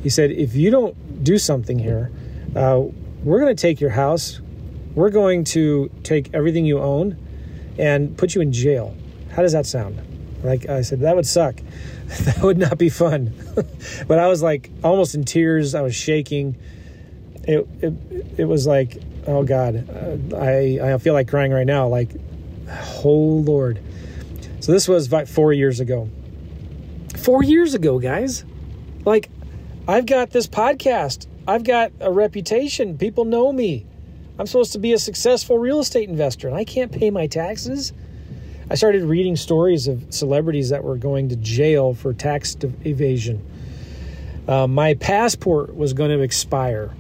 He 0.03 0.11
said, 0.11 0.31
"If 0.31 0.55
you 0.55 0.71
don't 0.71 1.25
do 1.25 1.39
something 1.39 1.79
here, 1.79 2.11
uh, 2.55 2.83
we're 3.25 3.41
going 3.41 3.57
to 3.57 3.61
take 3.61 3.81
your 3.81 3.91
house. 3.91 4.43
We're 4.95 5.09
going 5.09 5.45
to 5.45 5.91
take 6.03 6.29
everything 6.35 6.67
you 6.67 6.81
own 6.81 7.17
and 7.79 8.15
put 8.19 8.35
you 8.35 8.43
in 8.43 8.53
jail." 8.53 8.95
How 9.31 9.41
does 9.41 9.53
that 9.53 9.65
sound? 9.65 10.12
Like 10.43 10.69
I 10.69 10.83
said, 10.83 11.01
that 11.01 11.15
would 11.15 11.27
suck. 11.27 11.57
that 12.07 12.43
would 12.43 12.59
not 12.59 12.79
be 12.79 12.89
fun. 12.89 13.33
but 14.07 14.19
I 14.19 14.27
was 14.29 14.43
like 14.43 14.71
almost 14.83 15.15
in 15.15 15.25
tears. 15.25 15.75
I 15.75 15.83
was 15.83 15.95
shaking. 15.95 16.57
It 17.45 17.67
it, 17.81 17.95
it 18.39 18.45
was 18.45 18.67
like, 18.67 18.99
oh 19.27 19.45
God, 19.45 19.89
uh, 19.89 20.37
I 20.37 20.95
I 20.95 20.99
feel 20.99 21.15
like 21.15 21.29
crying 21.29 21.53
right 21.53 21.67
now. 21.67 21.89
Like, 21.89 22.11
oh 23.05 23.43
Lord. 23.45 23.81
So 24.61 24.71
this 24.71 24.87
was 24.87 25.09
about 25.09 25.29
four 25.29 25.53
years 25.53 25.81
ago. 25.81 26.09
Four 27.19 27.43
years 27.43 27.75
ago, 27.75 27.99
guys. 27.99 28.45
Like, 29.05 29.29
I've 29.89 30.07
got 30.07 30.31
this 30.31 30.47
podcast. 30.47 31.27
I've 31.49 31.65
got 31.65 31.91
a 32.01 32.13
reputation. 32.13 32.97
People 32.97 33.25
know 33.25 33.53
me. 33.53 33.85
I'm 34.39 34.47
supposed 34.47 34.73
to 34.73 34.79
be 34.79 34.93
a 34.93 34.99
successful 34.99 35.59
real 35.59 35.81
estate 35.81 36.09
investor, 36.09 36.49
and 36.49 36.57
I 36.57 36.65
can't 36.65 36.93
pay 36.93 37.11
my 37.11 37.27
taxes. 37.27 37.93
I 38.73 38.75
started 38.75 39.05
reading 39.05 39.37
stories 39.37 39.87
of 39.87 40.07
celebrities 40.09 40.71
that 40.71 40.83
were 40.83 40.97
going 40.97 41.29
to 41.29 41.37
jail 41.37 41.93
for 41.93 42.15
tax 42.15 42.57
evasion. 42.87 43.47
Uh, 44.49 44.67
my 44.67 44.95
passport 44.95 45.77
was 45.77 45.93
going 45.93 46.09
to 46.09 46.21
expire, 46.21 46.91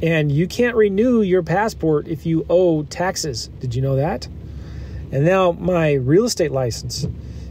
and 0.00 0.30
you 0.30 0.46
can't 0.46 0.76
renew 0.76 1.22
your 1.22 1.42
passport 1.42 2.06
if 2.06 2.26
you 2.26 2.46
owe 2.48 2.84
taxes. 2.84 3.48
Did 3.58 3.74
you 3.74 3.82
know 3.82 3.96
that? 3.96 4.28
And 5.10 5.24
now 5.24 5.50
my 5.50 5.94
real 5.94 6.26
estate 6.26 6.52
license 6.52 7.08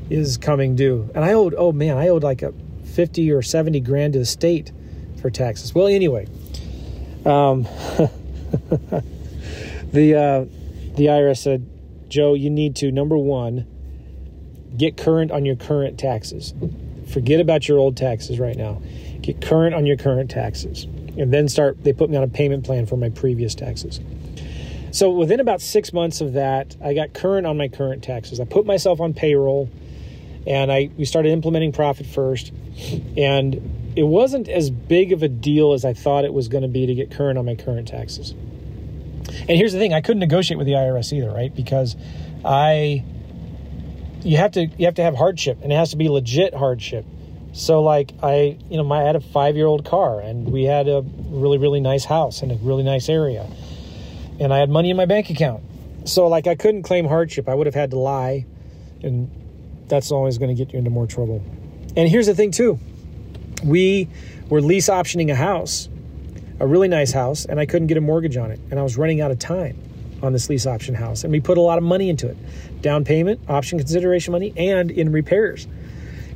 is 0.10 0.38
coming 0.38 0.78
due, 0.78 1.10
and 1.14 1.26
I 1.26 1.34
owed 1.34 1.54
oh 1.58 1.74
man, 1.74 1.98
I 1.98 2.08
owed 2.08 2.24
like 2.24 2.44
a 2.44 2.54
fifty 2.86 3.30
or 3.30 3.42
seventy 3.42 3.82
grand 3.82 4.14
to 4.14 4.20
the 4.20 4.26
state 4.26 4.72
for 5.20 5.30
taxes. 5.30 5.76
Well, 5.76 5.88
anyway, 5.88 6.28
um, 7.26 7.64
the 9.92 10.16
uh, 10.16 10.46
the 10.96 11.08
IRS 11.08 11.40
said 11.40 11.70
Joe, 12.16 12.34
you 12.34 12.50
need 12.50 12.78
to, 12.78 12.94
number 12.94 13.18
one, 13.18 13.68
get 14.78 14.96
current 14.96 15.32
on 15.32 15.44
your 15.44 15.58
current 15.58 16.00
taxes. 16.00 16.54
Forget 17.12 17.42
about 17.42 17.68
your 17.68 17.78
old 17.78 17.98
taxes 17.98 18.40
right 18.40 18.56
now. 18.56 18.82
Get 19.20 19.42
current 19.42 19.76
on 19.76 19.86
your 19.86 19.98
current 19.98 20.32
taxes. 20.32 20.86
And 21.18 21.34
then 21.34 21.50
start, 21.50 21.84
they 21.84 21.92
put 21.92 22.10
me 22.10 22.16
on 22.16 22.24
a 22.24 22.30
payment 22.30 22.64
plan 22.64 22.86
for 22.86 22.96
my 22.96 23.10
previous 23.10 23.54
taxes. 23.54 24.00
So 24.92 25.12
within 25.12 25.42
about 25.42 25.60
six 25.60 25.92
months 25.92 26.22
of 26.22 26.32
that, 26.34 26.78
I 26.82 26.94
got 26.94 27.14
current 27.14 27.46
on 27.46 27.58
my 27.58 27.68
current 27.68 28.02
taxes. 28.02 28.40
I 28.40 28.46
put 28.46 28.66
myself 28.66 29.02
on 29.02 29.14
payroll 29.14 29.70
and 30.48 30.72
I 30.72 30.92
we 30.98 31.04
started 31.04 31.34
implementing 31.34 31.74
profit 31.74 32.06
first. 32.06 32.54
And 33.18 33.92
it 33.98 34.04
wasn't 34.04 34.48
as 34.48 34.70
big 34.70 35.12
of 35.12 35.22
a 35.22 35.28
deal 35.28 35.74
as 35.74 35.84
I 35.84 35.94
thought 35.94 36.24
it 36.24 36.34
was 36.34 36.48
going 36.48 36.62
to 36.62 36.70
be 36.70 36.86
to 36.86 36.96
get 36.96 37.12
current 37.12 37.38
on 37.38 37.44
my 37.44 37.56
current 37.56 37.90
taxes. 37.90 38.34
And 39.42 39.52
here's 39.52 39.74
the 39.74 39.80
thing: 39.80 39.94
I 39.94 40.02
couldn't 40.02 40.20
negotiate 40.20 40.58
with 40.58 40.68
the 40.68 40.74
IRS 40.74 41.14
either, 41.14 41.32
right? 41.32 41.54
Because 41.54 41.96
I 42.44 43.04
you 44.24 44.38
have 44.38 44.52
to 44.52 44.66
you 44.66 44.86
have 44.86 44.96
to 44.96 45.04
have 45.04 45.16
hardship, 45.16 45.60
and 45.62 45.72
it 45.72 45.76
has 45.76 45.92
to 45.92 45.98
be 45.98 46.10
legit 46.10 46.54
hardship. 46.54 47.06
So 47.54 47.82
like 47.82 48.12
I, 48.22 48.58
you 48.70 48.78
know, 48.78 48.84
my, 48.84 49.02
I 49.02 49.06
had 49.06 49.16
a 49.16 49.22
five 49.22 49.56
year 49.56 49.68
old 49.68 49.86
car, 49.86 50.20
and 50.20 50.52
we 50.52 50.64
had 50.64 50.88
a 50.88 51.04
really 51.30 51.58
really 51.58 51.80
nice 51.80 52.06
house 52.06 52.42
in 52.42 52.52
a 52.52 52.56
really 52.56 52.84
nice 52.84 53.08
area, 53.08 53.50
and 54.40 54.54
I 54.54 54.60
had 54.60 54.70
money 54.70 54.90
in 54.90 54.98
my 54.98 55.06
bank 55.06 55.30
account. 55.30 55.64
So 56.06 56.28
like 56.28 56.48
I 56.48 56.56
couldn't 56.56 56.84
claim 56.84 57.08
hardship. 57.08 57.48
I 57.48 57.54
would 57.54 57.68
have 57.68 57.76
had 57.76 57.92
to 57.92 58.00
lie, 58.00 58.46
and 59.04 59.30
that's 59.88 60.12
always 60.12 60.38
going 60.38 60.56
to 60.56 60.56
get 60.56 60.74
you 60.74 60.80
into 60.80 60.90
more 60.90 61.08
trouble. 61.08 61.44
And 61.96 62.10
here's 62.10 62.26
the 62.26 62.36
thing 62.36 62.52
too, 62.52 62.80
we 63.64 64.10
were 64.50 64.62
lease 64.62 64.90
optioning 64.90 65.32
a 65.32 65.36
house 65.36 65.88
a 66.60 66.68
really 66.68 66.88
nice 66.88 67.12
house 67.12 67.46
and 67.46 67.60
I 67.60 67.66
couldn't 67.66 67.88
get 67.88 67.98
a 67.98 68.02
mortgage 68.02 68.38
on 68.38 68.52
it. 68.52 68.60
And 68.72 68.80
I 68.80 68.84
was 68.84 68.98
running 68.98 69.22
out 69.22 69.32
of 69.32 69.40
time 69.40 69.78
on 70.22 70.34
this 70.34 70.50
lease 70.50 70.66
option 70.66 70.96
house. 70.96 71.24
And 71.24 71.32
we 71.32 71.40
put 71.40 71.58
a 71.58 71.62
lot 71.62 71.78
of 71.78 71.84
money 71.84 72.10
into 72.10 72.28
it 72.28 72.38
down 72.82 73.04
payment, 73.06 73.42
option 73.50 73.78
consideration 73.78 74.32
money, 74.32 74.54
and 74.56 74.92
in 74.92 75.12
repairs. 75.12 75.68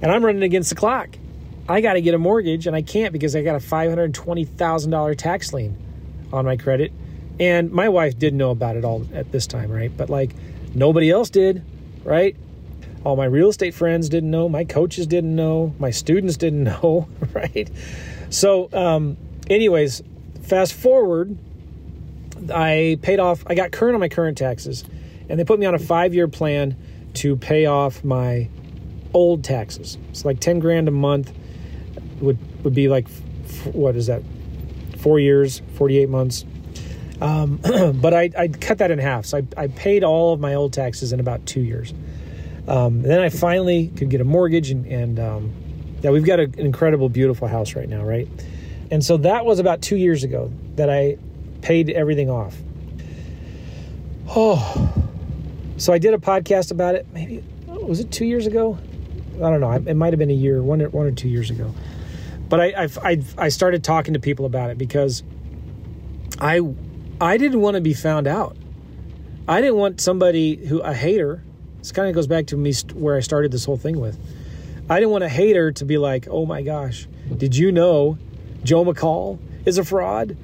And 0.02 0.12
I'm 0.12 0.24
running 0.24 0.44
against 0.44 0.70
the 0.70 0.76
clock. 0.76 1.10
I 1.68 1.82
got 1.82 1.94
to 1.94 2.02
get 2.02 2.14
a 2.14 2.18
mortgage 2.18 2.68
and 2.68 2.76
I 2.76 2.82
can't 2.82 3.14
because 3.14 3.36
I 3.36 3.44
got 3.44 3.56
a 3.56 3.60
$520,000 3.60 5.18
tax 5.18 5.54
lien 5.54 5.78
on 6.34 6.46
my 6.46 6.58
credit. 6.58 6.92
And 7.40 7.72
my 7.72 7.90
wife 7.90 8.18
didn't 8.18 8.38
know 8.38 8.52
about 8.52 8.76
it 8.76 8.84
all 8.84 9.06
at 9.14 9.32
this 9.32 9.48
time, 9.48 9.72
right? 9.72 9.96
But 9.96 10.10
like 10.10 10.32
nobody 10.74 11.10
else 11.10 11.30
did, 11.30 11.64
right? 12.04 12.36
All 13.06 13.16
my 13.16 13.26
real 13.26 13.50
estate 13.50 13.74
friends 13.74 14.10
didn't 14.10 14.32
know. 14.32 14.50
My 14.50 14.66
coaches 14.66 15.08
didn't 15.08 15.36
know. 15.36 15.74
My 15.80 15.92
students 15.92 16.36
didn't 16.38 16.64
know, 16.84 17.08
right? 17.34 17.70
So, 18.30 18.70
um, 18.74 19.18
anyways, 19.50 20.04
fast 20.44 20.74
forward, 20.74 21.38
I 22.54 22.98
paid 23.02 23.20
off, 23.20 23.44
I 23.48 23.56
got 23.56 23.72
current 23.72 23.96
on 23.96 24.00
my 24.00 24.10
current 24.10 24.38
taxes, 24.38 24.86
and 25.28 25.40
they 25.40 25.44
put 25.44 25.60
me 25.60 25.66
on 25.66 25.76
a 25.76 25.80
five 25.80 26.14
year 26.14 26.28
plan 26.28 26.76
to 27.16 27.36
pay 27.36 27.66
off 27.66 28.04
my 28.04 28.50
old 29.14 29.44
taxes. 29.44 29.98
It's 30.10 30.26
like 30.26 30.40
10 30.40 30.60
grand 30.60 30.88
a 30.88 30.92
month 30.92 31.34
would, 32.22 32.38
would 32.64 32.74
be 32.74 32.88
like, 32.88 33.10
what 33.66 33.96
is 33.96 34.08
that? 34.08 34.22
Four 35.00 35.20
years, 35.20 35.62
48 35.76 36.10
months. 36.10 36.46
Um, 37.22 37.58
but 38.02 38.14
I, 38.14 38.30
I 38.38 38.48
cut 38.48 38.78
that 38.78 38.92
in 38.92 39.00
half. 39.00 39.26
So 39.26 39.40
I, 39.40 39.64
I 39.64 39.68
paid 39.68 40.04
all 40.04 40.34
of 40.34 40.40
my 40.40 40.54
old 40.54 40.74
taxes 40.74 41.12
in 41.12 41.20
about 41.20 41.46
two 41.46 41.62
years. 41.62 41.94
Um, 42.68 43.02
then 43.02 43.20
I 43.20 43.30
finally 43.30 43.88
could 43.96 44.10
get 44.10 44.22
a 44.22 44.26
mortgage 44.26 44.70
and, 44.70 44.86
and 44.86 45.20
um, 45.20 45.54
yeah, 46.02 46.12
we've 46.12 46.26
got 46.26 46.40
a, 46.40 46.44
an 46.44 46.60
incredible, 46.60 47.10
beautiful 47.10 47.48
house 47.48 47.76
right 47.76 47.90
now, 47.90 48.04
right? 48.04 48.28
And 48.92 49.04
so 49.04 49.18
that 49.18 49.46
was 49.46 49.60
about 49.60 49.82
two 49.82 49.98
years 49.98 50.24
ago 50.24 50.52
that 50.76 50.90
I 50.90 51.18
paid 51.62 51.90
everything 51.90 52.30
off. 52.30 52.56
Oh, 54.28 54.94
so 55.78 55.94
I 55.94 55.98
did 55.98 56.14
a 56.14 56.18
podcast 56.18 56.72
about 56.72 56.96
it. 56.96 57.08
Maybe 57.14 57.44
was 57.68 58.00
it 58.00 58.12
two 58.12 58.26
years 58.26 58.46
ago? 58.46 58.78
I 59.38 59.50
don't 59.50 59.62
know. 59.62 59.72
It 59.72 59.96
might 59.96 60.14
have 60.14 60.20
been 60.20 60.30
a 60.30 60.34
year, 60.34 60.62
one 60.62 60.82
or, 60.82 60.90
one 60.90 61.08
or 61.08 61.12
two 61.12 61.30
years 61.30 61.50
ago. 61.50 61.74
But 62.48 62.60
I, 62.60 62.84
I, 62.84 62.90
I, 63.04 63.24
I 63.38 63.50
started 63.50 63.84
talking 63.84 64.14
to 64.14 64.20
people 64.20 64.46
about 64.46 64.70
it 64.70 64.78
because 64.78 65.24
I, 66.40 66.62
I 67.22 67.38
didn't 67.38 67.62
want 67.62 67.76
to 67.76 67.82
be 67.82 67.94
found 67.94 68.28
out. 68.28 68.58
I 69.48 69.62
didn't 69.62 69.78
want 69.78 70.02
somebody 70.02 70.56
who 70.56 70.80
a 70.80 70.94
hater. 70.94 71.44
This 71.80 71.92
kind 71.92 72.08
of 72.08 72.16
goes 72.16 72.28
back 72.28 72.48
to 72.48 72.58
me 72.58 72.74
where 72.94 73.16
I 73.16 73.22
started 73.22 73.52
this 73.52 73.66
whole 73.66 73.78
thing 73.78 74.00
with. 74.00 74.20
I 74.90 75.00
didn't 75.00 75.12
want 75.12 75.24
a 75.24 75.30
hater 75.30 75.72
to 75.72 75.86
be 75.86 75.98
like, 75.98 76.28
"Oh 76.30 76.46
my 76.46 76.62
gosh, 76.62 77.08
did 77.38 77.56
you 77.56 77.72
know 77.72 78.18
Joe 78.64 78.86
McCall 78.86 79.40
is 79.66 79.78
a 79.78 79.84
fraud?" 79.84 80.38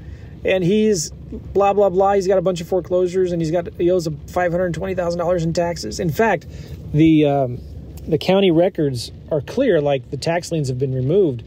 And 0.43 0.63
he's 0.63 1.11
blah 1.11 1.73
blah 1.73 1.89
blah. 1.89 2.13
He's 2.13 2.27
got 2.27 2.37
a 2.37 2.41
bunch 2.41 2.61
of 2.61 2.67
foreclosures 2.67 3.31
and 3.31 3.41
he's 3.41 3.51
got 3.51 3.67
he 3.77 3.89
owes 3.89 4.07
five 4.27 4.51
hundred 4.51 4.73
twenty 4.73 4.95
thousand 4.95 5.19
dollars 5.19 5.43
in 5.43 5.53
taxes. 5.53 5.99
In 5.99 6.09
fact, 6.09 6.45
the 6.93 7.25
um, 7.25 7.59
the 8.07 8.17
county 8.17 8.51
records 8.51 9.11
are 9.31 9.41
clear, 9.41 9.81
like 9.81 10.11
the 10.11 10.17
tax 10.17 10.51
liens 10.51 10.67
have 10.67 10.79
been 10.79 10.93
removed. 10.93 11.43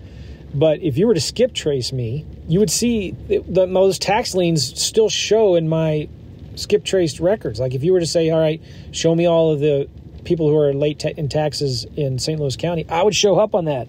But 0.54 0.82
if 0.82 0.96
you 0.96 1.06
were 1.06 1.14
to 1.14 1.20
skip 1.20 1.52
trace 1.52 1.92
me, 1.92 2.24
you 2.48 2.58
would 2.58 2.70
see 2.70 3.12
that 3.28 3.70
those 3.72 3.98
tax 3.98 4.34
liens 4.34 4.80
still 4.80 5.10
show 5.10 5.54
in 5.54 5.68
my 5.68 6.08
skip 6.56 6.84
traced 6.84 7.20
records. 7.20 7.60
Like 7.60 7.74
if 7.74 7.84
you 7.84 7.92
were 7.92 8.00
to 8.00 8.06
say, 8.06 8.30
all 8.30 8.40
right, 8.40 8.60
show 8.90 9.14
me 9.14 9.26
all 9.26 9.52
of 9.52 9.60
the 9.60 9.88
people 10.24 10.48
who 10.48 10.56
are 10.56 10.72
late 10.72 10.98
ta- 10.98 11.10
in 11.16 11.28
taxes 11.28 11.86
in 11.96 12.18
St. 12.18 12.40
Louis 12.40 12.56
County, 12.56 12.86
I 12.88 13.02
would 13.02 13.14
show 13.14 13.38
up 13.38 13.54
on 13.54 13.66
that. 13.66 13.88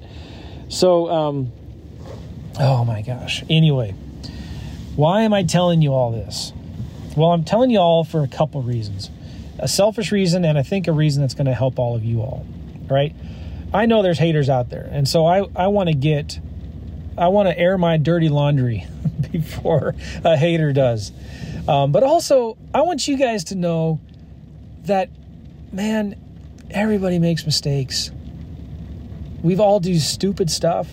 So, 0.67 1.09
um, 1.09 1.51
oh 2.59 2.85
my 2.85 3.01
gosh. 3.01 3.43
Anyway, 3.49 3.95
why 4.95 5.21
am 5.21 5.33
I 5.33 5.43
telling 5.43 5.81
you 5.81 5.93
all 5.93 6.11
this? 6.11 6.53
Well, 7.15 7.31
I'm 7.31 7.43
telling 7.43 7.69
you 7.69 7.79
all 7.79 8.03
for 8.03 8.23
a 8.23 8.27
couple 8.27 8.61
reasons. 8.61 9.09
A 9.57 9.67
selfish 9.67 10.11
reason, 10.11 10.45
and 10.45 10.57
I 10.57 10.63
think 10.63 10.87
a 10.87 10.91
reason 10.91 11.21
that's 11.21 11.33
going 11.33 11.47
to 11.47 11.53
help 11.53 11.79
all 11.79 11.95
of 11.95 12.03
you 12.03 12.21
all, 12.21 12.45
right? 12.87 13.15
I 13.73 13.85
know 13.85 14.01
there's 14.01 14.19
haters 14.19 14.49
out 14.49 14.69
there, 14.69 14.87
and 14.91 15.07
so 15.07 15.25
I, 15.25 15.45
I 15.55 15.67
want 15.67 15.89
to 15.89 15.95
get, 15.95 16.39
I 17.17 17.27
want 17.27 17.49
to 17.49 17.57
air 17.57 17.77
my 17.77 17.97
dirty 17.97 18.29
laundry 18.29 18.87
before 19.31 19.95
a 20.23 20.37
hater 20.37 20.71
does. 20.73 21.11
Um, 21.67 21.91
but 21.91 22.03
also, 22.03 22.57
I 22.73 22.81
want 22.81 23.07
you 23.07 23.17
guys 23.17 23.43
to 23.45 23.55
know 23.55 23.99
that, 24.85 25.09
man, 25.71 26.15
everybody 26.71 27.19
makes 27.19 27.45
mistakes. 27.45 28.11
We've 29.43 29.59
all 29.59 29.79
do 29.79 29.97
stupid 29.99 30.49
stuff. 30.49 30.89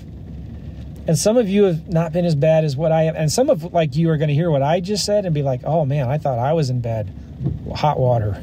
And 1.06 1.16
some 1.16 1.36
of 1.36 1.48
you 1.48 1.64
have 1.64 1.88
not 1.88 2.12
been 2.12 2.25
as 2.25 2.34
bad 2.34 2.64
as 2.64 2.76
what 2.76 2.90
I 2.90 3.04
have. 3.04 3.14
And 3.14 3.30
some 3.30 3.48
of 3.48 3.72
like 3.72 3.94
you 3.94 4.10
are 4.10 4.16
going 4.16 4.28
to 4.28 4.34
hear 4.34 4.50
what 4.50 4.62
I 4.62 4.80
just 4.80 5.04
said 5.04 5.25
and 5.25 5.34
be 5.34 5.42
like, 5.42 5.60
"Oh 5.64 5.84
man, 5.84 6.08
I 6.08 6.18
thought 6.18 6.38
I 6.38 6.52
was 6.52 6.68
in 6.68 6.80
bed, 6.80 7.12
hot 7.75 7.98
water." 7.98 8.42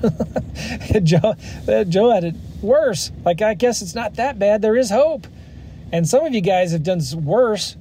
Joe, 1.03 1.35
uh, 1.67 1.83
Joe 1.83 2.11
had 2.11 2.23
it 2.23 2.35
worse. 2.61 3.11
Like 3.25 3.41
I 3.41 3.53
guess 3.53 3.81
it's 3.81 3.95
not 3.95 4.15
that 4.15 4.39
bad. 4.39 4.61
There 4.61 4.77
is 4.77 4.89
hope. 4.89 5.27
And 5.91 6.07
some 6.07 6.25
of 6.25 6.33
you 6.33 6.41
guys 6.41 6.71
have 6.71 6.83
done 6.83 7.01
worse, 7.23 7.75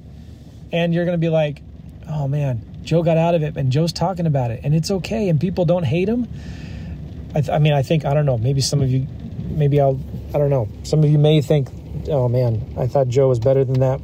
and 0.71 0.93
you're 0.93 1.05
going 1.05 1.17
to 1.17 1.25
be 1.25 1.29
like, 1.29 1.61
"Oh 2.09 2.27
man, 2.27 2.61
Joe 2.83 3.03
got 3.03 3.17
out 3.17 3.35
of 3.35 3.41
it, 3.41 3.55
and 3.55 3.71
Joe's 3.71 3.93
talking 3.93 4.27
about 4.27 4.51
it, 4.51 4.61
and 4.63 4.75
it's 4.75 4.91
okay, 4.91 5.29
and 5.29 5.39
people 5.39 5.63
don't 5.63 5.83
hate 5.83 6.09
him." 6.09 6.27
I, 7.35 7.41
th- 7.41 7.49
I 7.49 7.57
mean, 7.57 7.73
I 7.73 7.83
think 7.83 8.05
I 8.05 8.13
don't 8.13 8.25
know. 8.25 8.37
Maybe 8.37 8.59
some 8.59 8.81
of 8.81 8.91
you, 8.91 9.07
maybe 9.49 9.79
I'll, 9.79 9.99
I 10.35 10.37
don't 10.37 10.49
know. 10.49 10.67
Some 10.83 11.03
of 11.03 11.09
you 11.09 11.17
may 11.17 11.41
think, 11.41 11.69
"Oh 12.09 12.27
man, 12.27 12.75
I 12.77 12.85
thought 12.85 13.07
Joe 13.07 13.29
was 13.29 13.39
better 13.39 13.63
than 13.63 13.79
that." 13.79 14.01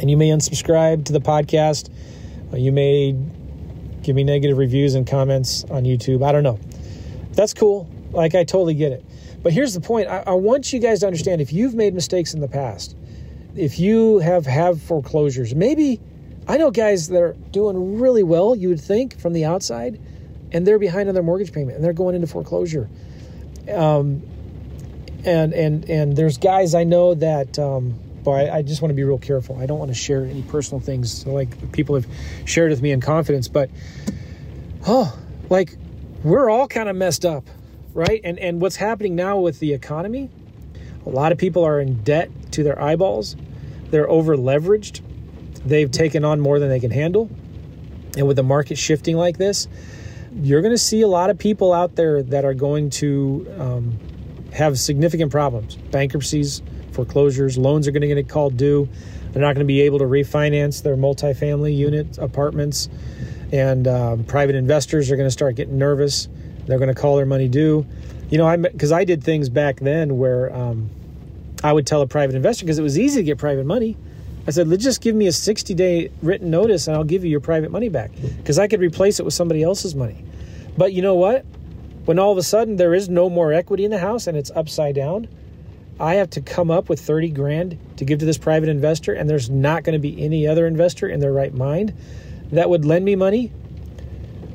And 0.00 0.10
you 0.10 0.16
may 0.16 0.30
unsubscribe 0.30 1.04
to 1.04 1.12
the 1.12 1.20
podcast. 1.20 1.90
Uh, 2.52 2.56
you 2.56 2.72
may 2.72 3.14
give 4.02 4.16
me 4.16 4.24
negative 4.24 4.56
reviews 4.56 4.94
and 4.94 5.06
comments 5.06 5.64
on 5.64 5.84
YouTube. 5.84 6.26
I 6.26 6.32
don't 6.32 6.42
know. 6.42 6.58
That's 7.32 7.52
cool. 7.54 7.88
Like, 8.10 8.34
I 8.34 8.44
totally 8.44 8.74
get 8.74 8.92
it. 8.92 9.04
But 9.42 9.52
here's 9.52 9.74
the 9.74 9.80
point 9.80 10.08
I, 10.08 10.24
I 10.26 10.32
want 10.32 10.72
you 10.72 10.80
guys 10.80 11.00
to 11.00 11.06
understand 11.06 11.40
if 11.40 11.52
you've 11.52 11.74
made 11.74 11.94
mistakes 11.94 12.34
in 12.34 12.40
the 12.40 12.48
past, 12.48 12.96
if 13.56 13.78
you 13.78 14.18
have 14.18 14.46
have 14.46 14.80
foreclosures, 14.80 15.54
maybe 15.54 16.00
I 16.48 16.56
know 16.56 16.70
guys 16.70 17.08
that 17.08 17.22
are 17.22 17.34
doing 17.50 18.00
really 18.00 18.22
well, 18.22 18.56
you 18.56 18.68
would 18.70 18.80
think 18.80 19.18
from 19.18 19.34
the 19.34 19.44
outside, 19.44 20.00
and 20.52 20.66
they're 20.66 20.78
behind 20.78 21.08
on 21.08 21.14
their 21.14 21.22
mortgage 21.22 21.52
payment 21.52 21.76
and 21.76 21.84
they're 21.84 21.92
going 21.92 22.14
into 22.14 22.26
foreclosure. 22.26 22.88
Um, 23.72 24.22
and 25.24 25.52
and 25.52 25.88
and 25.88 26.16
there's 26.16 26.38
guys 26.38 26.74
I 26.74 26.84
know 26.84 27.14
that 27.14 27.58
um, 27.58 27.98
but 28.22 28.32
I, 28.32 28.58
I 28.58 28.62
just 28.62 28.82
want 28.82 28.90
to 28.90 28.94
be 28.94 29.04
real 29.04 29.18
careful. 29.18 29.58
I 29.58 29.66
don't 29.66 29.78
want 29.78 29.90
to 29.90 29.94
share 29.94 30.24
any 30.24 30.42
personal 30.42 30.80
things 30.80 31.26
like 31.26 31.72
people 31.72 31.94
have 31.94 32.06
shared 32.44 32.70
with 32.70 32.82
me 32.82 32.90
in 32.90 33.00
confidence. 33.00 33.48
But 33.48 33.70
oh, 34.86 35.16
like 35.48 35.76
we're 36.22 36.50
all 36.50 36.68
kind 36.68 36.88
of 36.88 36.96
messed 36.96 37.24
up, 37.24 37.44
right? 37.94 38.20
And 38.24 38.38
and 38.38 38.60
what's 38.60 38.76
happening 38.76 39.14
now 39.16 39.38
with 39.38 39.58
the 39.60 39.72
economy? 39.72 40.30
A 41.06 41.08
lot 41.08 41.32
of 41.32 41.38
people 41.38 41.64
are 41.64 41.80
in 41.80 42.02
debt 42.02 42.30
to 42.52 42.62
their 42.62 42.80
eyeballs. 42.80 43.36
They're 43.90 44.08
over 44.08 44.36
leveraged. 44.36 45.00
They've 45.64 45.90
taken 45.90 46.24
on 46.24 46.40
more 46.40 46.58
than 46.58 46.68
they 46.68 46.80
can 46.80 46.90
handle. 46.90 47.30
And 48.16 48.26
with 48.26 48.36
the 48.36 48.42
market 48.42 48.76
shifting 48.76 49.16
like 49.16 49.38
this, 49.38 49.68
you're 50.34 50.62
going 50.62 50.74
to 50.74 50.78
see 50.78 51.00
a 51.02 51.08
lot 51.08 51.30
of 51.30 51.38
people 51.38 51.72
out 51.72 51.96
there 51.96 52.22
that 52.22 52.44
are 52.44 52.54
going 52.54 52.90
to 52.90 53.46
um, 53.58 53.98
have 54.52 54.78
significant 54.78 55.30
problems, 55.30 55.76
bankruptcies, 55.76 56.62
foreclosures. 56.92 57.56
Loans 57.58 57.86
are 57.88 57.90
going 57.90 58.02
to 58.02 58.14
get 58.14 58.28
called 58.28 58.56
due. 58.56 58.88
They're 59.32 59.42
not 59.42 59.54
going 59.54 59.66
to 59.66 59.68
be 59.68 59.82
able 59.82 59.98
to 60.00 60.04
refinance 60.04 60.82
their 60.82 60.96
multifamily 60.96 61.76
unit 61.76 62.18
apartments. 62.18 62.88
And 63.52 63.86
um, 63.86 64.24
private 64.24 64.54
investors 64.54 65.10
are 65.10 65.16
going 65.16 65.26
to 65.26 65.32
start 65.32 65.54
getting 65.56 65.78
nervous. 65.78 66.28
They're 66.66 66.78
going 66.78 66.92
to 66.92 67.00
call 67.00 67.16
their 67.16 67.26
money 67.26 67.48
due. 67.48 67.86
You 68.30 68.38
know, 68.38 68.46
I 68.46 68.56
because 68.56 68.92
I 68.92 69.04
did 69.04 69.24
things 69.24 69.48
back 69.48 69.80
then 69.80 70.18
where 70.18 70.54
um, 70.54 70.88
I 71.64 71.72
would 71.72 71.86
tell 71.86 72.00
a 72.00 72.06
private 72.06 72.36
investor 72.36 72.64
because 72.64 72.78
it 72.78 72.82
was 72.82 72.98
easy 72.98 73.20
to 73.20 73.24
get 73.24 73.38
private 73.38 73.66
money. 73.66 73.96
I 74.46 74.52
said, 74.52 74.68
let's 74.68 74.82
just 74.82 75.00
give 75.00 75.14
me 75.14 75.26
a 75.26 75.32
60 75.32 75.74
day 75.74 76.10
written 76.22 76.50
notice 76.50 76.86
and 76.88 76.96
I'll 76.96 77.04
give 77.04 77.24
you 77.24 77.30
your 77.30 77.40
private 77.40 77.70
money 77.70 77.88
back 77.88 78.10
because 78.38 78.58
I 78.58 78.68
could 78.68 78.80
replace 78.80 79.20
it 79.20 79.24
with 79.24 79.34
somebody 79.34 79.62
else's 79.62 79.94
money. 79.94 80.24
But 80.76 80.92
you 80.92 81.02
know 81.02 81.14
what? 81.14 81.44
When 82.06 82.18
all 82.18 82.32
of 82.32 82.38
a 82.38 82.42
sudden 82.42 82.76
there 82.76 82.94
is 82.94 83.08
no 83.08 83.28
more 83.28 83.52
equity 83.52 83.84
in 83.84 83.90
the 83.90 83.98
house 83.98 84.26
and 84.26 84.36
it's 84.36 84.50
upside 84.52 84.94
down, 84.94 85.28
I 86.00 86.14
have 86.14 86.30
to 86.30 86.40
come 86.40 86.70
up 86.70 86.88
with 86.88 86.98
30 86.98 87.28
grand 87.30 87.78
to 87.98 88.06
give 88.06 88.20
to 88.20 88.24
this 88.24 88.38
private 88.38 88.70
investor, 88.70 89.12
and 89.12 89.28
there's 89.28 89.50
not 89.50 89.84
going 89.84 89.92
to 89.92 89.98
be 89.98 90.24
any 90.24 90.46
other 90.46 90.66
investor 90.66 91.06
in 91.06 91.20
their 91.20 91.32
right 91.32 91.52
mind 91.52 91.94
that 92.52 92.70
would 92.70 92.86
lend 92.86 93.04
me 93.04 93.16
money. 93.16 93.52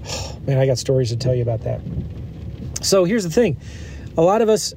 Oh, 0.08 0.40
man, 0.48 0.58
I 0.58 0.66
got 0.66 0.80
stories 0.80 1.10
to 1.10 1.18
tell 1.18 1.36
you 1.36 1.44
about 1.44 1.62
that. 1.62 1.82
So 2.82 3.04
here's 3.04 3.24
the 3.24 3.30
thing 3.30 3.58
a 4.18 4.22
lot 4.22 4.42
of 4.42 4.50
us 4.50 4.74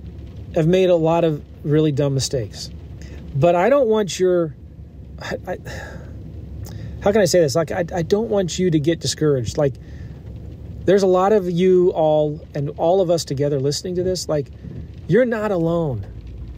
have 0.54 0.66
made 0.66 0.90
a 0.90 0.94
lot 0.94 1.24
of 1.24 1.42
really 1.64 1.90
dumb 1.90 2.12
mistakes, 2.12 2.70
but 3.34 3.54
I 3.54 3.70
don't 3.70 3.88
want 3.88 4.20
your. 4.20 4.54
I, 5.20 5.36
I, 5.46 5.58
how 7.02 7.12
can 7.12 7.22
I 7.22 7.26
say 7.26 7.40
this? 7.40 7.54
Like, 7.54 7.72
I, 7.72 7.84
I 7.94 8.02
don't 8.02 8.28
want 8.28 8.58
you 8.58 8.70
to 8.70 8.78
get 8.78 9.00
discouraged. 9.00 9.56
Like, 9.56 9.74
there's 10.84 11.02
a 11.02 11.08
lot 11.08 11.32
of 11.32 11.50
you 11.50 11.90
all 11.92 12.46
and 12.54 12.70
all 12.76 13.00
of 13.00 13.08
us 13.08 13.24
together 13.24 13.58
listening 13.58 13.94
to 13.96 14.02
this. 14.02 14.28
Like, 14.28 14.48
you're 15.06 15.24
not 15.24 15.50
alone 15.50 16.04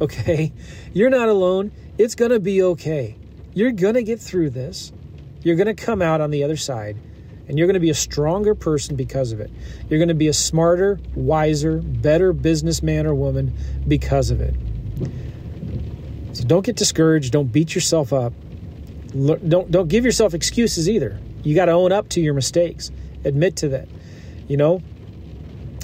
okay? 0.01 0.53
You're 0.93 1.11
not 1.11 1.29
alone. 1.29 1.73
It's 1.99 2.15
going 2.15 2.31
to 2.31 2.41
be 2.41 2.63
okay. 2.63 3.17
You're 3.55 3.73
going 3.73 3.95
to 3.95 4.03
get 4.03 4.21
through 4.21 4.51
this. 4.51 4.93
You're 5.43 5.57
going 5.57 5.75
to 5.75 5.75
come 5.75 6.03
out 6.03 6.21
on 6.21 6.31
the 6.31 6.45
other 6.45 6.57
side, 6.57 6.97
and 7.49 7.59
you're 7.59 7.67
going 7.67 7.75
to 7.75 7.81
be 7.81 7.91
a 7.91 7.95
stronger 7.95 8.55
person 8.55 8.97
because 8.97 9.33
of 9.33 9.41
it. 9.41 9.51
You're 9.89 9.99
going 9.99 10.09
to 10.09 10.15
be 10.15 10.29
a 10.29 10.33
smarter, 10.33 11.01
wiser, 11.15 11.79
better 11.79 12.33
businessman 12.33 13.07
or 13.07 13.15
woman 13.15 13.57
because 13.89 14.31
of 14.31 14.41
it. 14.41 14.55
So 16.33 16.45
don't 16.45 16.65
get 16.65 16.77
discouraged. 16.77 17.33
Don't 17.33 17.51
beat 17.51 17.75
yourself 17.75 18.13
up. 18.13 18.33
Don't 19.13 19.71
don't 19.71 19.89
give 19.89 20.05
yourself 20.05 20.35
excuses 20.35 20.89
either. 20.89 21.19
You 21.43 21.55
got 21.55 21.65
to 21.65 21.73
own 21.73 21.91
up 21.91 22.09
to 22.11 22.21
your 22.21 22.35
mistakes. 22.35 22.91
Admit 23.25 23.57
to 23.57 23.69
that. 23.71 23.89
You 24.47 24.57
know, 24.57 24.83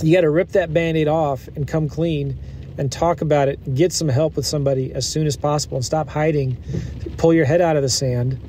you 0.02 0.14
got 0.14 0.20
to 0.20 0.30
rip 0.30 0.50
that 0.50 0.72
band-aid 0.72 1.08
off 1.08 1.48
and 1.48 1.66
come 1.66 1.88
clean 1.88 2.38
and 2.78 2.90
talk 2.90 3.20
about 3.20 3.48
it. 3.48 3.74
Get 3.74 3.92
some 3.92 4.08
help 4.08 4.36
with 4.36 4.46
somebody 4.46 4.92
as 4.92 5.08
soon 5.08 5.26
as 5.26 5.36
possible 5.36 5.76
and 5.76 5.84
stop 5.84 6.08
hiding. 6.08 6.56
Pull 7.16 7.34
your 7.34 7.44
head 7.44 7.60
out 7.60 7.76
of 7.76 7.82
the 7.82 7.88
sand. 7.88 8.40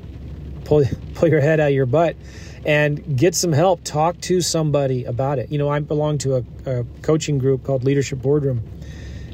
Pull 0.64 0.84
pull 1.14 1.28
your 1.28 1.40
head 1.40 1.60
out 1.60 1.68
of 1.68 1.74
your 1.74 1.86
butt 1.86 2.16
and 2.64 3.16
get 3.16 3.34
some 3.34 3.52
help. 3.52 3.82
Talk 3.84 4.20
to 4.22 4.40
somebody 4.40 5.04
about 5.04 5.38
it. 5.38 5.50
You 5.50 5.58
know, 5.58 5.68
I 5.68 5.80
belong 5.80 6.18
to 6.18 6.36
a, 6.36 6.44
a 6.66 6.84
coaching 7.02 7.38
group 7.38 7.64
called 7.64 7.84
Leadership 7.84 8.20
Boardroom, 8.20 8.62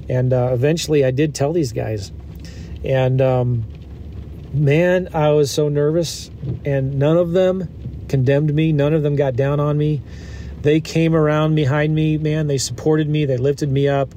and 0.09 0.33
uh, 0.33 0.51
eventually 0.53 1.05
I 1.05 1.11
did 1.11 1.35
tell 1.35 1.53
these 1.53 1.73
guys, 1.73 2.13
and 2.85 3.21
um, 3.21 3.65
man, 4.53 5.09
I 5.15 5.31
was 5.31 5.51
so 5.51 5.69
nervous, 5.69 6.31
and 6.65 6.99
none 6.99 7.17
of 7.17 7.33
them 7.33 8.07
condemned 8.09 8.55
me. 8.55 8.73
None 8.73 8.95
of 8.95 9.03
them 9.03 9.17
got 9.17 9.35
down 9.35 9.61
on 9.61 9.77
me. 9.77 10.03
They 10.63 10.81
came 10.81 11.15
around 11.15 11.55
behind 11.55 11.95
me, 11.95 12.17
man. 12.17 12.47
They 12.47 12.59
supported 12.59 13.09
me. 13.09 13.27
They 13.27 13.37
lifted 13.37 13.71
me 13.71 13.89
up 13.89 14.15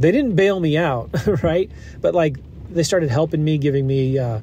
they 0.00 0.12
didn't 0.12 0.34
bail 0.34 0.58
me 0.58 0.78
out, 0.78 1.10
right? 1.42 1.70
But 2.00 2.14
like 2.14 2.38
they 2.70 2.82
started 2.82 3.10
helping 3.10 3.44
me, 3.44 3.58
giving 3.58 3.86
me 3.86 4.18
uh, 4.18 4.40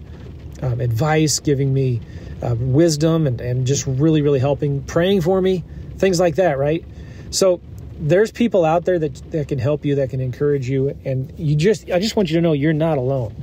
um, 0.61 0.79
advice, 0.79 1.39
giving 1.39 1.73
me 1.73 1.99
uh, 2.43 2.55
wisdom, 2.57 3.25
and, 3.25 3.41
and 3.41 3.65
just 3.65 3.87
really, 3.87 4.21
really 4.21 4.39
helping, 4.39 4.83
praying 4.83 5.21
for 5.21 5.41
me, 5.41 5.63
things 5.97 6.19
like 6.19 6.35
that, 6.35 6.59
right? 6.59 6.85
So 7.31 7.59
there's 7.99 8.31
people 8.31 8.65
out 8.65 8.85
there 8.85 8.99
that, 8.99 9.31
that 9.31 9.47
can 9.47 9.57
help 9.57 9.83
you, 9.83 9.95
that 9.95 10.11
can 10.11 10.21
encourage 10.21 10.69
you, 10.69 10.95
and 11.03 11.33
you 11.37 11.55
just 11.55 11.89
I 11.89 11.99
just 11.99 12.15
want 12.15 12.29
you 12.29 12.35
to 12.35 12.41
know 12.41 12.53
you're 12.53 12.73
not 12.73 12.99
alone. 12.99 13.35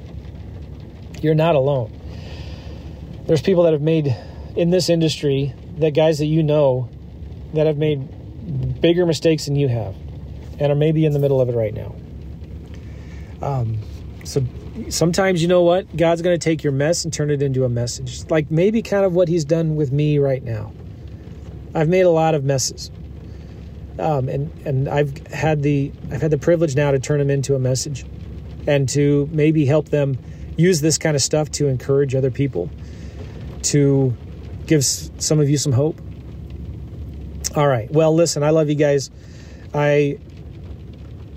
You're 1.21 1.35
not 1.35 1.57
alone. 1.57 1.91
there's 3.27 3.43
people 3.43 3.65
that 3.65 3.73
have 3.73 3.83
made 3.83 4.15
in 4.57 4.71
this 4.71 4.89
industry 4.89 5.53
that 5.79 5.93
guys 5.93 6.19
that 6.19 6.27
you 6.27 6.43
know 6.43 6.89
that 7.55 7.67
have 7.67 7.79
made 7.79 8.81
bigger 8.81 9.07
mistakes 9.07 9.47
than 9.47 9.57
you 9.57 9.69
have 9.69 9.97
and 10.59 10.71
are 10.71 10.77
maybe 10.77 11.05
in 11.05 11.13
the 11.13 11.19
middle 11.19 11.41
of 11.41 11.49
it 11.49 11.55
right 11.55 11.75
now. 11.75 11.95
Um, 13.43 13.79
so 14.25 14.43
sometimes 14.89 15.43
you 15.43 15.49
know 15.49 15.63
what? 15.63 15.97
God's 15.97 16.23
going 16.23 16.39
to 16.39 16.43
take 16.43 16.65
your 16.65 16.73
mess 16.73 17.05
and 17.05 17.13
turn 17.13 17.31
it 17.31 17.43
into 17.43 17.65
a 17.65 17.69
message. 17.69 18.29
Like 18.31 18.51
maybe 18.51 18.83
kind 18.83 19.05
of 19.05 19.15
what 19.15 19.29
he's 19.29 19.45
done 19.45 19.77
with 19.77 19.93
me 19.93 20.19
right 20.19 20.43
now. 20.43 20.73
I've 21.75 21.89
made 21.89 22.03
a 22.03 22.11
lot 22.11 22.35
of 22.35 22.45
messes. 22.45 22.91
Um, 23.99 24.29
and 24.29 24.51
and 24.67 24.89
I've 24.89 25.25
had 25.29 25.63
the 25.63 25.93
I've 26.11 26.21
had 26.21 26.33
the 26.33 26.39
privilege 26.39 26.75
now 26.75 26.91
to 26.91 26.99
turn 26.99 27.21
them 27.21 27.31
into 27.31 27.55
a 27.55 27.61
message 27.61 28.05
and 28.67 28.89
to 28.89 29.29
maybe 29.31 29.67
help 29.67 29.91
them 29.91 30.19
use 30.57 30.81
this 30.81 30.99
kind 30.99 31.15
of 31.15 31.23
stuff 31.23 31.51
to 31.53 31.69
encourage 31.69 32.15
other 32.15 32.31
people 32.31 32.71
to 33.63 34.15
give 34.67 34.85
some 34.85 35.39
of 35.39 35.49
you 35.49 35.57
some 35.57 35.73
hope. 35.73 36.01
All 37.55 37.69
right. 37.69 37.91
Well, 37.91 38.15
listen, 38.15 38.43
I 38.43 38.51
love 38.51 38.69
you 38.69 38.75
guys. 38.75 39.11
I 39.73 40.19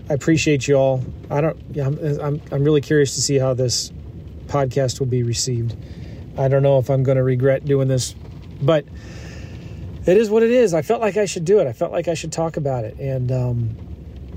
I 0.09 0.13
appreciate 0.13 0.67
you 0.67 0.75
all. 0.75 1.03
I 1.29 1.41
don't. 1.41 1.57
Yeah, 1.73 1.87
I'm, 1.87 1.99
I'm. 2.21 2.41
I'm 2.51 2.63
really 2.63 2.81
curious 2.81 3.15
to 3.15 3.21
see 3.21 3.37
how 3.37 3.53
this 3.53 3.91
podcast 4.47 4.99
will 4.99 5.07
be 5.07 5.23
received. 5.23 5.75
I 6.37 6.47
don't 6.47 6.63
know 6.63 6.77
if 6.79 6.89
I'm 6.89 7.03
going 7.03 7.17
to 7.17 7.23
regret 7.23 7.65
doing 7.65 7.87
this, 7.87 8.15
but 8.61 8.85
it 10.05 10.15
is 10.15 10.29
what 10.29 10.43
it 10.43 10.51
is. 10.51 10.73
I 10.73 10.81
felt 10.81 11.01
like 11.01 11.17
I 11.17 11.25
should 11.25 11.43
do 11.43 11.59
it. 11.59 11.67
I 11.67 11.73
felt 11.73 11.91
like 11.91 12.07
I 12.07 12.13
should 12.13 12.31
talk 12.31 12.55
about 12.55 12.85
it, 12.85 12.97
and 12.99 13.31
um, 13.31 13.77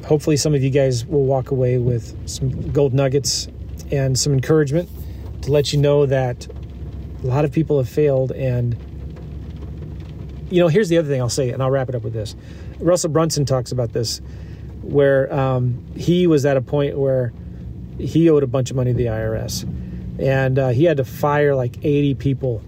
hopefully, 0.04 0.36
some 0.36 0.54
of 0.54 0.62
you 0.62 0.70
guys 0.70 1.06
will 1.06 1.24
walk 1.24 1.52
away 1.52 1.78
with 1.78 2.28
some 2.28 2.72
gold 2.72 2.92
nuggets 2.92 3.46
and 3.92 4.18
some 4.18 4.32
encouragement 4.32 4.88
to 5.42 5.52
let 5.52 5.72
you 5.72 5.78
know 5.78 6.04
that 6.06 6.48
a 7.22 7.26
lot 7.26 7.44
of 7.44 7.52
people 7.52 7.78
have 7.78 7.88
failed. 7.88 8.32
And 8.32 8.76
you 10.50 10.60
know, 10.60 10.66
here's 10.66 10.88
the 10.88 10.98
other 10.98 11.08
thing 11.08 11.20
I'll 11.20 11.28
say, 11.28 11.50
and 11.50 11.62
I'll 11.62 11.70
wrap 11.70 11.88
it 11.88 11.94
up 11.94 12.02
with 12.02 12.12
this. 12.12 12.34
Russell 12.80 13.10
Brunson 13.10 13.44
talks 13.44 13.70
about 13.70 13.92
this 13.92 14.20
where 14.82 15.32
um, 15.32 15.84
he 15.96 16.26
was 16.26 16.46
at 16.46 16.56
a 16.56 16.60
point 16.60 16.98
where 16.98 17.32
he 17.98 18.30
owed 18.30 18.42
a 18.42 18.46
bunch 18.46 18.70
of 18.70 18.76
money 18.76 18.92
to 18.92 18.96
the 18.96 19.06
IRS, 19.06 19.64
and 20.18 20.58
uh, 20.58 20.68
he 20.68 20.84
had 20.84 20.96
to 20.96 21.04
fire 21.04 21.54
like 21.54 21.78
80 21.82 22.14
people, 22.14 22.62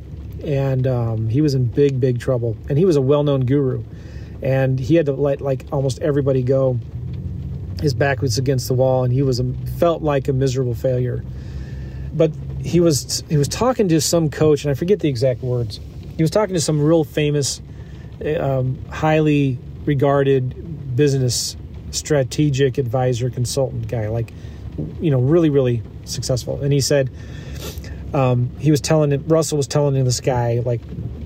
and 0.44 0.87
um, 0.87 1.29
he 1.29 1.40
was 1.40 1.55
in 1.55 1.64
big, 1.64 2.01
big 2.01 2.20
trouble. 2.20 2.57
And 2.68 2.79
he 2.79 2.85
was 2.85 2.96
a 2.96 3.01
well-known 3.01 3.46
guru, 3.46 3.83
and 4.42 4.79
he 4.79 4.94
had 4.94 5.07
to 5.07 5.12
let 5.12 5.40
like 5.40 5.66
almost 5.72 6.01
everybody 6.01 6.42
go. 6.42 6.79
His 7.81 7.94
back 7.94 8.20
was 8.20 8.38
against 8.38 8.68
the 8.68 8.75
wall, 8.75 9.05
and 9.05 9.12
he 9.12 9.22
was 9.22 9.40
a, 9.40 9.53
felt 9.79 10.03
like 10.03 10.29
a 10.29 10.33
miserable 10.33 10.75
failure. 10.75 11.25
But 12.14 12.33
he 12.62 12.79
was 12.81 13.25
he 13.29 13.37
was 13.37 13.48
talking 13.48 13.88
to 13.88 14.01
some 14.01 14.31
coach, 14.31 14.64
and 14.64 14.70
I 14.70 14.75
forget 14.75 15.01
the 15.01 15.09
exact 15.09 15.42
words. 15.42 15.81
He 16.16 16.22
was 16.22 16.31
talking 16.31 16.55
to 16.55 16.61
some 16.61 16.81
real 16.81 17.05
famous, 17.05 17.61
um, 18.38 18.79
highly 18.90 19.59
regarded 19.85 20.94
business 20.94 21.57
strategic 21.92 22.78
advisor 22.78 23.31
consultant 23.31 23.88
guy, 23.88 24.09
like, 24.09 24.33
you 25.00 25.11
know, 25.11 25.20
really, 25.20 25.50
really 25.50 25.83
successful. 26.05 26.61
And 26.62 26.72
he 26.72 26.81
said, 26.81 27.11
um, 28.14 28.50
he 28.59 28.70
was 28.70 28.81
telling 28.81 29.26
Russell 29.28 29.57
was 29.57 29.66
telling 29.66 30.02
this 30.05 30.20
guy, 30.20 30.61
like, 30.64 30.81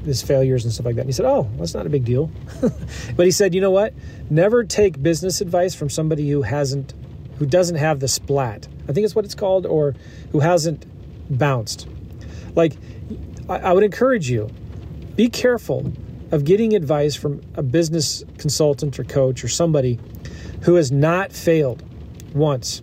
his 0.05 0.23
failures 0.23 0.65
and 0.65 0.73
stuff 0.73 0.87
like 0.87 0.95
that. 0.95 1.03
And 1.03 1.09
he 1.09 1.13
said, 1.13 1.27
Oh, 1.27 1.51
that's 1.59 1.75
not 1.75 1.85
a 1.85 1.91
big 1.91 2.05
deal. 2.05 2.31
but 3.17 3.27
he 3.27 3.33
said, 3.33 3.55
You 3.55 3.61
know 3.61 3.71
what? 3.71 3.93
Never 4.31 4.65
take 4.65 5.03
business 5.03 5.41
advice 5.41 5.75
from 5.75 5.91
somebody 5.91 6.31
who 6.31 6.43
hasn't, 6.43 6.95
who 7.39 7.47
doesn't 7.47 7.77
have 7.77 8.01
the 8.01 8.09
splat. 8.09 8.69
I 8.89 8.93
think 8.93 9.05
it's 9.05 9.15
what 9.15 9.25
it's 9.25 9.35
called, 9.35 9.67
or 9.67 9.95
who 10.33 10.41
hasn't 10.41 10.87
bounced. 11.37 11.89
Like, 12.55 12.75
I, 13.49 13.57
I 13.57 13.73
would 13.73 13.85
encourage 13.85 14.31
you, 14.31 14.49
be 15.17 15.29
careful 15.29 15.93
of 16.31 16.45
getting 16.45 16.75
advice 16.75 17.15
from 17.15 17.43
a 17.55 17.63
business 17.63 18.25
consultant 18.39 18.99
or 18.99 19.05
coach 19.05 19.45
or 19.45 19.49
somebody 19.49 19.99
who 20.63 20.75
has 20.75 20.91
not 20.93 21.33
failed 21.33 21.83
once. 22.35 22.83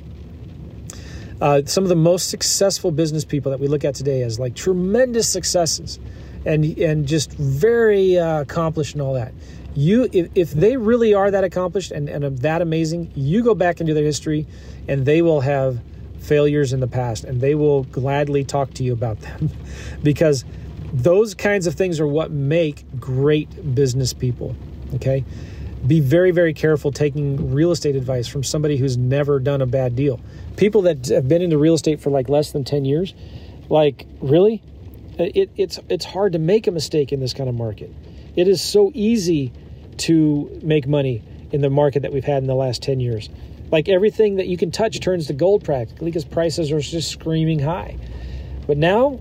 Uh, 1.41 1.61
some 1.65 1.83
of 1.83 1.89
the 1.89 1.95
most 1.95 2.29
successful 2.29 2.91
business 2.91 3.25
people 3.25 3.51
that 3.51 3.59
we 3.59 3.67
look 3.67 3.83
at 3.83 3.95
today 3.95 4.21
as 4.21 4.39
like 4.39 4.55
tremendous 4.55 5.27
successes 5.27 5.99
and 6.45 6.63
and 6.77 7.07
just 7.07 7.31
very 7.33 8.17
uh, 8.17 8.41
accomplished 8.41 8.93
and 8.93 9.01
all 9.01 9.13
that. 9.13 9.33
You 9.75 10.07
if, 10.13 10.29
if 10.35 10.51
they 10.51 10.77
really 10.77 11.13
are 11.13 11.31
that 11.31 11.43
accomplished 11.43 11.91
and, 11.91 12.07
and 12.07 12.37
that 12.39 12.61
amazing 12.61 13.11
you 13.15 13.43
go 13.43 13.55
back 13.55 13.81
into 13.81 13.93
their 13.93 14.03
history 14.03 14.47
and 14.87 15.05
they 15.05 15.21
will 15.21 15.41
have 15.41 15.81
failures 16.19 16.71
in 16.71 16.79
the 16.79 16.87
past 16.87 17.25
and 17.25 17.41
they 17.41 17.55
will 17.55 17.83
gladly 17.85 18.45
talk 18.45 18.73
to 18.75 18.83
you 18.83 18.93
about 18.93 19.19
them. 19.21 19.49
Because 20.03 20.45
those 20.93 21.33
kinds 21.33 21.65
of 21.65 21.73
things 21.73 21.99
are 21.99 22.07
what 22.07 22.29
make 22.29 22.85
great 22.99 23.73
business 23.73 24.13
people 24.13 24.55
okay 24.93 25.25
be 25.87 25.99
very, 25.99 26.31
very 26.31 26.53
careful 26.53 26.91
taking 26.91 27.53
real 27.53 27.71
estate 27.71 27.95
advice 27.95 28.27
from 28.27 28.43
somebody 28.43 28.77
who's 28.77 28.97
never 28.97 29.39
done 29.39 29.61
a 29.61 29.65
bad 29.65 29.95
deal. 29.95 30.19
People 30.55 30.81
that 30.83 31.07
have 31.07 31.27
been 31.27 31.41
into 31.41 31.57
real 31.57 31.73
estate 31.73 31.99
for 31.99 32.09
like 32.09 32.29
less 32.29 32.51
than 32.51 32.63
10 32.63 32.85
years, 32.85 33.13
like, 33.69 34.05
really? 34.21 34.61
Uh, 35.19 35.25
it, 35.35 35.49
it's, 35.57 35.79
it's 35.89 36.05
hard 36.05 36.33
to 36.33 36.39
make 36.39 36.67
a 36.67 36.71
mistake 36.71 37.11
in 37.11 37.19
this 37.19 37.33
kind 37.33 37.49
of 37.49 37.55
market. 37.55 37.93
It 38.35 38.47
is 38.47 38.61
so 38.61 38.91
easy 38.93 39.51
to 39.97 40.59
make 40.63 40.87
money 40.87 41.21
in 41.51 41.61
the 41.61 41.69
market 41.69 42.01
that 42.01 42.13
we've 42.13 42.23
had 42.23 42.41
in 42.41 42.47
the 42.47 42.55
last 42.55 42.81
10 42.81 42.99
years. 42.99 43.29
Like 43.69 43.89
everything 43.89 44.37
that 44.37 44.47
you 44.47 44.57
can 44.57 44.71
touch 44.71 44.99
turns 44.99 45.27
to 45.27 45.33
gold 45.33 45.63
practically 45.63 46.05
because 46.05 46.25
prices 46.25 46.71
are 46.71 46.79
just 46.79 47.11
screaming 47.11 47.59
high. 47.59 47.97
But 48.65 48.77
now, 48.77 49.19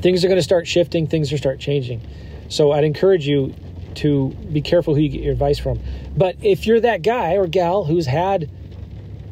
things 0.00 0.24
are 0.24 0.28
going 0.28 0.38
to 0.38 0.42
start 0.42 0.66
shifting, 0.66 1.06
things 1.06 1.32
are 1.32 1.38
start 1.38 1.60
changing. 1.60 2.00
So 2.48 2.72
I'd 2.72 2.84
encourage 2.84 3.26
you 3.26 3.54
to 3.96 4.30
be 4.52 4.60
careful 4.60 4.94
who 4.94 5.00
you 5.00 5.08
get 5.08 5.22
your 5.22 5.32
advice 5.32 5.58
from. 5.58 5.80
But 6.16 6.36
if 6.42 6.66
you're 6.66 6.80
that 6.80 7.02
guy 7.02 7.34
or 7.34 7.46
gal 7.46 7.84
who's 7.84 8.06
had 8.06 8.50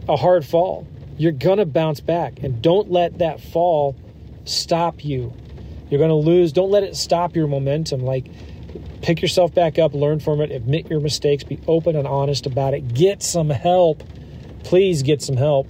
a 0.08 0.16
hard 0.16 0.44
fall, 0.44 0.86
you're 1.16 1.32
going 1.32 1.58
to 1.58 1.66
bounce 1.66 2.00
back. 2.00 2.42
And 2.42 2.60
don't 2.60 2.90
let 2.90 3.18
that 3.18 3.40
fall 3.40 3.96
stop 4.44 5.04
you. 5.04 5.32
You're 5.88 5.98
going 5.98 6.10
to 6.10 6.14
lose. 6.14 6.52
Don't 6.52 6.70
let 6.70 6.82
it 6.82 6.96
stop 6.96 7.36
your 7.36 7.46
momentum. 7.46 8.00
Like, 8.00 8.26
pick 9.02 9.22
yourself 9.22 9.54
back 9.54 9.78
up, 9.78 9.94
learn 9.94 10.18
from 10.18 10.40
it, 10.40 10.50
admit 10.50 10.90
your 10.90 11.00
mistakes, 11.00 11.44
be 11.44 11.60
open 11.66 11.94
and 11.94 12.06
honest 12.06 12.46
about 12.46 12.74
it. 12.74 12.94
Get 12.94 13.22
some 13.22 13.50
help. 13.50 14.02
Please 14.64 15.02
get 15.02 15.22
some 15.22 15.36
help. 15.36 15.68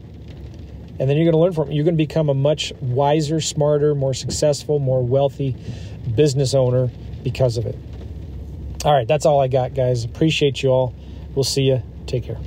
And 0.98 1.11
then 1.11 1.16
you're 1.16 1.24
going 1.24 1.33
to 1.33 1.38
learn 1.38 1.52
from 1.52 1.70
it. 1.70 1.74
You're 1.74 1.85
going 1.85 1.96
to 1.96 2.02
become 2.02 2.28
a 2.28 2.35
much 2.35 2.72
wiser, 2.80 3.40
smarter, 3.40 3.94
more 3.94 4.14
successful, 4.14 4.78
more 4.78 5.04
wealthy 5.04 5.57
business 6.14 6.54
owner 6.54 6.90
because 7.24 7.57
of 7.57 7.66
it. 7.66 7.76
All 8.84 8.92
right, 8.92 9.08
that's 9.08 9.24
all 9.24 9.40
I 9.40 9.48
got, 9.48 9.74
guys. 9.74 10.04
Appreciate 10.04 10.62
you 10.62 10.68
all. 10.68 10.94
We'll 11.34 11.44
see 11.44 11.62
you. 11.62 11.82
Take 12.06 12.24
care. 12.24 12.38